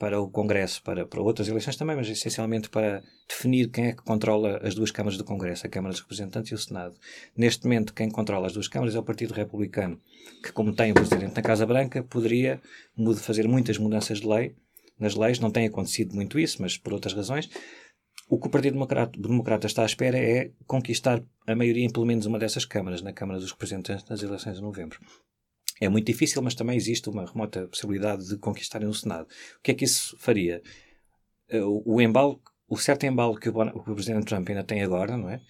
para 0.00 0.18
o 0.18 0.30
Congresso, 0.30 0.82
para, 0.82 1.04
para 1.04 1.20
outras 1.20 1.46
eleições 1.46 1.76
também, 1.76 1.94
mas 1.94 2.08
essencialmente 2.08 2.70
para 2.70 3.02
definir 3.28 3.68
quem 3.68 3.88
é 3.88 3.92
que 3.92 4.02
controla 4.02 4.58
as 4.62 4.74
duas 4.74 4.90
câmaras 4.90 5.18
do 5.18 5.24
Congresso, 5.24 5.66
a 5.66 5.68
Câmara 5.68 5.92
dos 5.92 6.00
Representantes 6.00 6.50
e 6.50 6.54
o 6.54 6.58
Senado. 6.58 6.96
Neste 7.36 7.64
momento, 7.64 7.92
quem 7.92 8.10
controla 8.10 8.46
as 8.46 8.54
duas 8.54 8.66
câmaras 8.66 8.94
é 8.94 8.98
o 8.98 9.02
Partido 9.02 9.34
Republicano, 9.34 10.00
que, 10.42 10.52
como 10.52 10.72
tem 10.72 10.90
o 10.90 10.94
Presidente 10.94 11.36
na 11.36 11.42
Casa 11.42 11.66
Branca, 11.66 12.02
poderia 12.02 12.62
fazer 13.18 13.46
muitas 13.46 13.76
mudanças 13.76 14.22
de 14.22 14.26
lei 14.26 14.56
nas 14.98 15.14
leis. 15.14 15.38
Não 15.38 15.50
tem 15.50 15.66
acontecido 15.66 16.14
muito 16.14 16.38
isso, 16.38 16.62
mas 16.62 16.78
por 16.78 16.94
outras 16.94 17.12
razões. 17.12 17.50
O 18.26 18.40
que 18.40 18.46
o 18.46 18.50
Partido 18.50 18.72
Democrata, 18.72 19.20
Democrata 19.20 19.66
está 19.66 19.82
à 19.82 19.86
espera 19.86 20.16
é 20.16 20.50
conquistar 20.66 21.22
a 21.46 21.54
maioria 21.54 21.84
em 21.84 21.90
pelo 21.90 22.06
menos 22.06 22.24
uma 22.24 22.38
dessas 22.38 22.64
câmaras, 22.64 23.02
na 23.02 23.12
Câmara 23.12 23.38
dos 23.38 23.52
Representantes, 23.52 24.08
nas 24.08 24.22
eleições 24.22 24.56
de 24.56 24.62
novembro. 24.62 24.98
É 25.80 25.88
muito 25.88 26.06
difícil, 26.06 26.42
mas 26.42 26.54
também 26.54 26.76
existe 26.76 27.08
uma 27.08 27.24
remota 27.24 27.66
possibilidade 27.66 28.28
de 28.28 28.36
conquistarem 28.36 28.86
o 28.86 28.92
Senado. 28.92 29.24
O 29.24 29.62
que 29.62 29.70
é 29.70 29.74
que 29.74 29.84
isso 29.84 30.14
faria? 30.18 30.62
Eh, 31.48 31.62
o, 31.62 31.82
o 31.86 32.00
embalo, 32.00 32.40
o 32.68 32.76
certo 32.76 33.06
embalo 33.06 33.36
que 33.36 33.48
o, 33.48 33.60
o 33.60 33.94
Presidente 33.94 34.26
Trump 34.26 34.48
ainda 34.48 34.62
tem 34.62 34.82
agora, 34.82 35.16
não 35.16 35.30
é? 35.30 35.40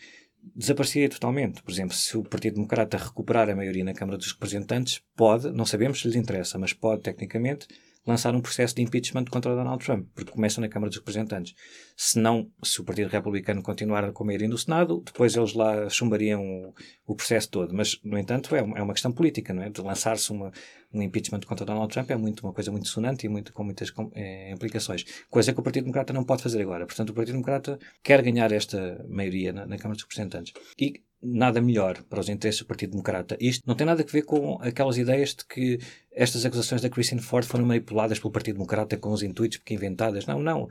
Desapareceria 0.55 1.09
totalmente. 1.09 1.63
Por 1.63 1.71
exemplo, 1.71 1.95
se 1.95 2.17
o 2.17 2.23
Partido 2.23 2.55
Democrata 2.55 2.97
recuperar 2.97 3.51
a 3.51 3.57
maioria 3.57 3.85
na 3.85 3.93
Câmara 3.93 4.17
dos 4.17 4.33
Representantes, 4.33 5.03
pode, 5.17 5.51
não 5.51 5.67
sabemos 5.67 6.01
se 6.01 6.07
lhes 6.07 6.17
interessa, 6.17 6.59
mas 6.59 6.73
pode, 6.73 7.03
tecnicamente, 7.03 7.67
lançar 8.07 8.35
um 8.35 8.41
processo 8.41 8.75
de 8.75 8.83
impeachment 8.83 9.27
contra 9.27 9.55
Donald 9.55 9.85
Trump, 9.85 10.09
porque 10.15 10.33
começa 10.33 10.61
na 10.61 10.69
Câmara 10.69 10.89
dos 10.89 10.99
Representantes. 10.99 11.55
Se 11.97 12.19
não, 12.19 12.51
se 12.63 12.81
o 12.81 12.85
Partido 12.85 13.09
Republicano 13.09 13.63
continuar 13.63 14.11
com 14.13 14.25
a 14.25 14.27
maioria 14.27 14.49
no 14.49 14.57
Senado, 14.57 15.03
depois 15.05 15.37
eles 15.37 15.53
lá 15.53 15.89
chumbariam 15.91 16.43
o, 16.43 16.75
o 17.07 17.15
processo 17.15 17.51
todo. 17.51 17.75
Mas, 17.75 18.01
no 18.03 18.19
entanto, 18.19 18.55
é 18.57 18.61
é 18.61 18.83
uma 18.83 18.93
questão 18.93 19.13
política, 19.13 19.53
não 19.53 19.63
é? 19.63 19.71
De 19.71 19.81
lançar-se 19.81 20.33
um 20.33 21.03
impeachment 21.03 21.41
contra 21.41 21.65
Donald 21.65 21.93
Trump 21.93 22.11
é 22.11 22.17
muito, 22.17 22.47
uma 22.47 22.53
coisa 22.53 22.71
muito 22.71 22.89
sonante 22.89 23.27
e 23.27 23.29
muito, 23.29 23.53
com 23.53 23.65
muitas 23.65 23.91
com, 23.91 24.11
é, 24.15 24.51
implicações. 24.53 25.05
Coisa 25.29 25.53
que 25.53 25.61
o 25.61 25.63
Partido 25.63 25.85
Democrata 25.85 26.13
não 26.13 26.25
pode 26.25 26.43
fazer 26.43 26.61
agora. 26.61 26.87
Portanto, 26.87 27.11
o 27.11 27.15
Partido 27.15 27.35
Democrata 27.35 27.79
quer 28.03 28.23
ganhar 28.23 28.51
esta 28.53 29.05
maioria 29.09 29.53
na, 29.53 29.67
na 29.67 29.77
Câmara 29.77 29.95
dos 29.95 30.03
Representantes. 30.03 30.53
E 30.79 31.03
nada 31.23 31.61
melhor 31.61 32.03
para 32.05 32.21
os 32.21 32.29
interesses 32.29 32.61
do 32.61 32.67
Partido 32.67 32.93
Democrata. 32.93 33.37
Isto 33.41 33.65
não 33.67 33.75
tem 33.75 33.87
nada 33.87 34.03
a 34.03 34.07
ver 34.07 34.23
com 34.23 34.59
aquelas 34.61 34.97
ideias 34.97 35.35
de 35.35 35.45
que 35.45 35.79
estas 36.13 36.45
acusações 36.45 36.81
da 36.81 36.89
Christine 36.89 37.21
Ford 37.21 37.45
foram 37.45 37.67
manipuladas 37.67 38.19
pelo 38.19 38.33
Partido 38.33 38.55
Democrata 38.55 38.97
com 38.97 39.11
os 39.11 39.23
intuitos 39.23 39.59
porque 39.59 39.75
inventadas. 39.75 40.27
Não, 40.27 40.41
não. 40.41 40.69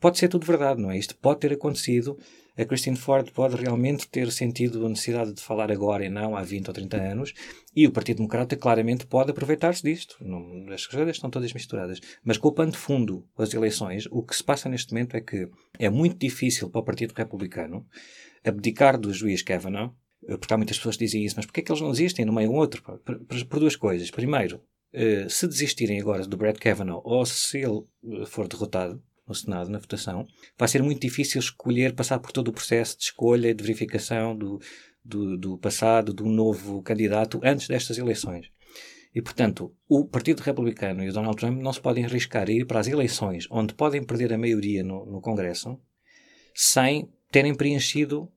Pode 0.00 0.18
ser 0.18 0.28
tudo 0.28 0.46
verdade, 0.46 0.80
não 0.80 0.90
é? 0.90 0.98
Isto 0.98 1.16
pode 1.16 1.40
ter 1.40 1.52
acontecido. 1.52 2.18
A 2.56 2.64
Christine 2.64 2.96
Ford 2.96 3.30
pode 3.32 3.56
realmente 3.56 4.08
ter 4.08 4.30
sentido 4.32 4.84
a 4.84 4.88
necessidade 4.88 5.32
de 5.32 5.42
falar 5.42 5.70
agora 5.70 6.04
e 6.04 6.10
não 6.10 6.36
há 6.36 6.42
20 6.42 6.68
ou 6.68 6.74
30 6.74 6.96
anos. 6.96 7.34
E 7.74 7.86
o 7.86 7.92
Partido 7.92 8.16
Democrata 8.16 8.56
claramente 8.56 9.06
pode 9.06 9.30
aproveitar-se 9.30 9.82
disto. 9.82 10.16
As 10.72 10.86
coisas 10.86 11.16
estão 11.16 11.30
todas 11.30 11.52
misturadas. 11.52 12.00
Mas 12.24 12.36
culpando 12.36 12.76
fundo 12.76 13.24
as 13.38 13.54
eleições, 13.54 14.06
o 14.10 14.22
que 14.22 14.34
se 14.34 14.42
passa 14.42 14.68
neste 14.68 14.92
momento 14.92 15.16
é 15.16 15.20
que 15.20 15.48
é 15.78 15.88
muito 15.88 16.18
difícil 16.18 16.68
para 16.68 16.80
o 16.80 16.84
Partido 16.84 17.14
Republicano 17.14 17.86
abdicar 18.44 18.98
do 18.98 19.12
juiz 19.12 19.42
Kavanaugh, 19.42 19.94
eh, 20.26 20.36
porque 20.36 20.52
há 20.52 20.56
muitas 20.56 20.76
pessoas 20.76 20.96
que 20.96 21.04
dizem 21.04 21.24
isso, 21.24 21.36
mas 21.36 21.46
porquê 21.46 21.60
é 21.60 21.64
que 21.64 21.70
eles 21.72 21.82
não 21.82 21.90
desistem 21.90 22.24
no 22.24 22.32
meio 22.32 22.50
um 22.50 22.56
outro? 22.56 22.82
Por, 22.82 23.58
duas 23.58 23.76
coisas. 23.76 24.10
Primeiro, 24.10 24.60
eh, 24.92 25.26
se 25.28 25.46
desistirem 25.46 26.00
agora 26.00 26.26
do 26.26 26.36
Brett 26.36 26.58
Kavanaugh 26.58 27.02
ou 27.04 27.24
se 27.24 27.58
ele 27.58 27.82
eh, 28.04 28.26
for 28.26 28.48
derrotado 28.48 29.02
no 29.26 29.34
Senado, 29.34 29.70
na 29.70 29.78
votação, 29.78 30.26
vai 30.58 30.66
ser 30.66 30.82
muito 30.82 31.00
difícil 31.00 31.38
escolher, 31.38 31.94
passar 31.94 32.18
por 32.18 32.32
todo 32.32 32.48
o 32.48 32.52
processo 32.52 32.98
de 32.98 33.04
escolha 33.04 33.48
e 33.48 33.54
de 33.54 33.62
verificação 33.62 34.36
do, 34.36 34.60
do, 35.04 35.38
do 35.38 35.58
passado, 35.58 36.12
do 36.12 36.26
novo 36.26 36.82
candidato 36.82 37.40
antes 37.44 37.68
destas 37.68 37.96
eleições. 37.96 38.50
E, 39.14 39.20
portanto, 39.20 39.74
o 39.88 40.04
Partido 40.04 40.40
Republicano 40.40 41.02
e 41.02 41.08
o 41.08 41.12
Donald 41.12 41.36
Trump 41.36 41.60
não 41.60 41.72
se 41.72 41.80
podem 41.80 42.04
arriscar 42.04 42.48
a 42.48 42.52
ir 42.52 42.64
para 42.64 42.80
as 42.80 42.86
eleições 42.86 43.46
onde 43.50 43.74
podem 43.74 44.02
perder 44.02 44.32
a 44.32 44.38
maioria 44.38 44.84
no, 44.84 45.04
no 45.04 45.20
Congresso 45.20 45.80
sem 46.54 47.08
terem 47.30 47.54
preenchido 47.54 48.28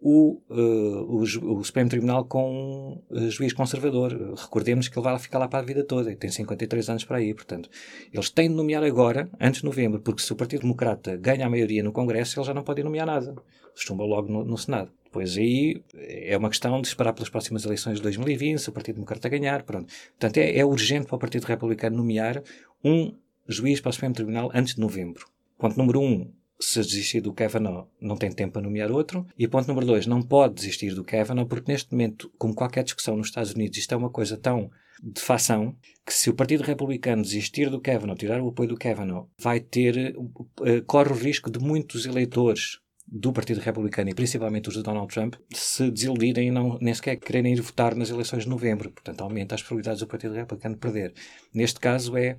o, 0.00 0.40
uh, 0.48 1.02
o, 1.02 1.20
o, 1.58 1.64
Supremo 1.64 1.90
Tribunal 1.90 2.24
com 2.24 3.02
um 3.10 3.14
uh, 3.14 3.30
juiz 3.30 3.52
conservador. 3.52 4.34
Recordemos 4.34 4.88
que 4.88 4.98
ele 4.98 5.04
vai 5.04 5.18
ficar 5.18 5.38
lá 5.38 5.46
para 5.46 5.58
a 5.58 5.62
vida 5.62 5.84
toda, 5.84 6.10
e 6.10 6.16
tem 6.16 6.30
53 6.30 6.88
anos 6.88 7.04
para 7.04 7.18
aí, 7.18 7.34
portanto. 7.34 7.68
Eles 8.12 8.30
têm 8.30 8.48
de 8.48 8.54
nomear 8.54 8.82
agora, 8.82 9.28
antes 9.38 9.60
de 9.60 9.66
novembro, 9.66 10.00
porque 10.00 10.22
se 10.22 10.32
o 10.32 10.36
Partido 10.36 10.62
Democrata 10.62 11.16
ganha 11.16 11.46
a 11.46 11.50
maioria 11.50 11.82
no 11.82 11.92
Congresso, 11.92 12.38
ele 12.38 12.46
já 12.46 12.54
não 12.54 12.62
pode 12.62 12.82
nomear 12.82 13.06
nada. 13.06 13.34
Chumba 13.74 14.04
logo 14.04 14.32
no, 14.32 14.44
no 14.44 14.56
Senado. 14.56 14.90
Depois 15.04 15.36
aí 15.36 15.82
é 15.92 16.36
uma 16.36 16.48
questão 16.48 16.80
de 16.80 16.88
esperar 16.88 17.12
pelas 17.12 17.28
próximas 17.28 17.64
eleições 17.64 17.96
de 17.96 18.02
2020, 18.02 18.58
se 18.58 18.68
o 18.68 18.72
Partido 18.72 18.94
Democrata 18.94 19.28
ganhar, 19.28 19.64
pronto. 19.64 19.92
Portanto, 20.10 20.38
é, 20.38 20.56
é 20.56 20.64
urgente 20.64 21.06
para 21.06 21.16
o 21.16 21.18
Partido 21.18 21.44
Republicano 21.44 21.96
nomear 21.96 22.42
um 22.82 23.12
juiz 23.46 23.80
para 23.80 23.90
o 23.90 23.92
Supremo 23.92 24.14
Tribunal 24.14 24.50
antes 24.54 24.76
de 24.76 24.80
novembro. 24.80 25.26
Ponto 25.58 25.76
número 25.76 26.00
um, 26.00 26.30
se 26.60 26.80
desistir 26.80 27.20
do 27.20 27.32
Kavanaugh, 27.32 27.88
não 28.00 28.16
tem 28.16 28.30
tempo 28.30 28.52
para 28.52 28.62
nomear 28.62 28.92
outro. 28.92 29.26
E 29.38 29.48
ponto 29.48 29.66
número 29.66 29.86
dois, 29.86 30.06
não 30.06 30.22
pode 30.22 30.54
desistir 30.54 30.94
do 30.94 31.02
Kavanaugh, 31.02 31.46
porque 31.46 31.72
neste 31.72 31.90
momento, 31.92 32.30
como 32.38 32.54
qualquer 32.54 32.84
discussão 32.84 33.16
nos 33.16 33.28
Estados 33.28 33.52
Unidos, 33.52 33.78
isto 33.78 33.92
é 33.92 33.96
uma 33.96 34.10
coisa 34.10 34.36
tão 34.36 34.70
de 35.02 35.20
facção 35.20 35.74
que 36.06 36.12
se 36.12 36.28
o 36.28 36.34
Partido 36.34 36.62
Republicano 36.62 37.22
desistir 37.22 37.70
do 37.70 37.80
Kavanaugh, 37.80 38.16
tirar 38.16 38.40
o 38.40 38.48
apoio 38.48 38.68
do 38.68 38.76
Kavanaugh, 38.76 39.28
vai 39.38 39.58
ter, 39.58 40.14
uh, 40.16 40.84
corre 40.86 41.10
o 41.10 41.16
risco 41.16 41.50
de 41.50 41.58
muitos 41.58 42.04
eleitores 42.04 42.78
do 43.06 43.32
Partido 43.32 43.60
Republicano 43.60 44.10
e 44.10 44.14
principalmente 44.14 44.68
os 44.68 44.74
de 44.74 44.82
Donald 44.82 45.12
Trump 45.12 45.34
se 45.52 45.90
desiludirem 45.90 46.48
e 46.48 46.50
não, 46.50 46.78
nem 46.80 46.94
sequer 46.94 47.16
quererem 47.16 47.54
ir 47.54 47.60
votar 47.60 47.94
nas 47.96 48.10
eleições 48.10 48.44
de 48.44 48.48
novembro. 48.48 48.90
Portanto, 48.90 49.22
aumenta 49.22 49.54
as 49.54 49.62
probabilidades 49.62 50.00
do 50.00 50.06
Partido 50.06 50.34
Republicano 50.34 50.76
de 50.76 50.80
perder. 50.80 51.14
Neste 51.52 51.80
caso 51.80 52.16
é 52.16 52.36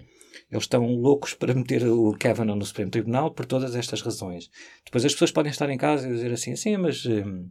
eles 0.50 0.64
estão 0.64 0.86
loucos 0.96 1.34
para 1.34 1.54
meter 1.54 1.86
o 1.86 2.16
Kavanaugh 2.18 2.58
no 2.58 2.66
Supremo 2.66 2.92
Tribunal 2.92 3.32
por 3.32 3.46
todas 3.46 3.76
estas 3.76 4.02
razões. 4.02 4.50
Depois 4.86 5.06
as 5.06 5.14
pessoas 5.14 5.32
podem 5.32 5.52
estar 5.52 5.70
em 5.70 5.78
casa 5.78 6.08
e 6.08 6.12
dizer 6.12 6.32
assim, 6.32 6.56
sim, 6.56 6.78
mas 6.78 7.06
hum, 7.06 7.50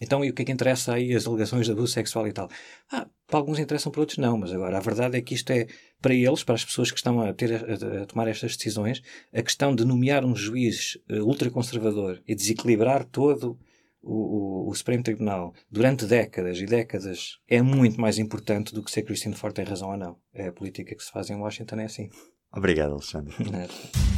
então 0.00 0.24
e 0.24 0.30
o 0.30 0.34
que 0.34 0.42
é 0.42 0.44
que 0.44 0.52
interessa 0.52 0.94
aí 0.94 1.14
as 1.14 1.26
alegações 1.26 1.66
de 1.66 1.72
abuso 1.72 1.92
sexual 1.92 2.26
e 2.26 2.32
tal? 2.32 2.48
Ah, 2.90 3.06
para 3.26 3.38
alguns 3.38 3.58
interessam, 3.58 3.92
para 3.92 4.00
outros 4.00 4.18
não, 4.18 4.38
mas 4.38 4.52
agora 4.52 4.78
a 4.78 4.80
verdade 4.80 5.16
é 5.16 5.20
que 5.20 5.34
isto 5.34 5.50
é, 5.50 5.66
para 6.00 6.14
eles, 6.14 6.42
para 6.42 6.54
as 6.54 6.64
pessoas 6.64 6.90
que 6.90 6.96
estão 6.96 7.20
a, 7.20 7.32
ter, 7.34 7.52
a, 7.54 8.02
a 8.02 8.06
tomar 8.06 8.26
estas 8.26 8.56
decisões, 8.56 9.02
a 9.32 9.42
questão 9.42 9.74
de 9.74 9.84
nomear 9.84 10.24
um 10.24 10.34
juiz 10.34 10.96
uh, 11.10 11.22
ultraconservador 11.24 12.22
e 12.26 12.34
desequilibrar 12.34 13.04
todo 13.04 13.58
o, 14.02 14.66
o, 14.66 14.70
o, 14.70 14.74
Supremo 14.74 15.02
Tribunal 15.02 15.54
durante 15.70 16.06
décadas 16.06 16.58
e 16.58 16.66
décadas 16.66 17.38
é 17.48 17.60
muito 17.60 18.00
mais 18.00 18.18
importante 18.18 18.74
do 18.74 18.82
que 18.82 18.90
se 18.90 19.00
a 19.00 19.04
Christine 19.04 19.34
Ford 19.34 19.54
tem 19.54 19.64
razão 19.64 19.90
ou 19.90 19.96
não. 19.96 20.16
É 20.32 20.48
a 20.48 20.52
política 20.52 20.94
que 20.94 21.02
se 21.02 21.10
faz 21.10 21.30
em 21.30 21.36
Washington, 21.36 21.76
é 21.76 21.84
assim. 21.84 22.08
Obrigado, 22.52 22.92
Alexandre. 22.92 23.34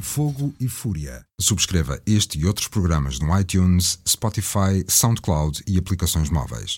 Fogo 0.00 0.54
e 0.60 0.68
Fúria. 0.68 1.24
Subscreva 1.40 2.00
este 2.06 2.38
e 2.38 2.44
outros 2.44 2.68
programas 2.68 3.18
no 3.18 3.36
iTunes, 3.38 3.98
Spotify, 4.06 4.84
SoundCloud 4.86 5.64
e 5.66 5.78
aplicações 5.78 6.30
móveis. 6.30 6.72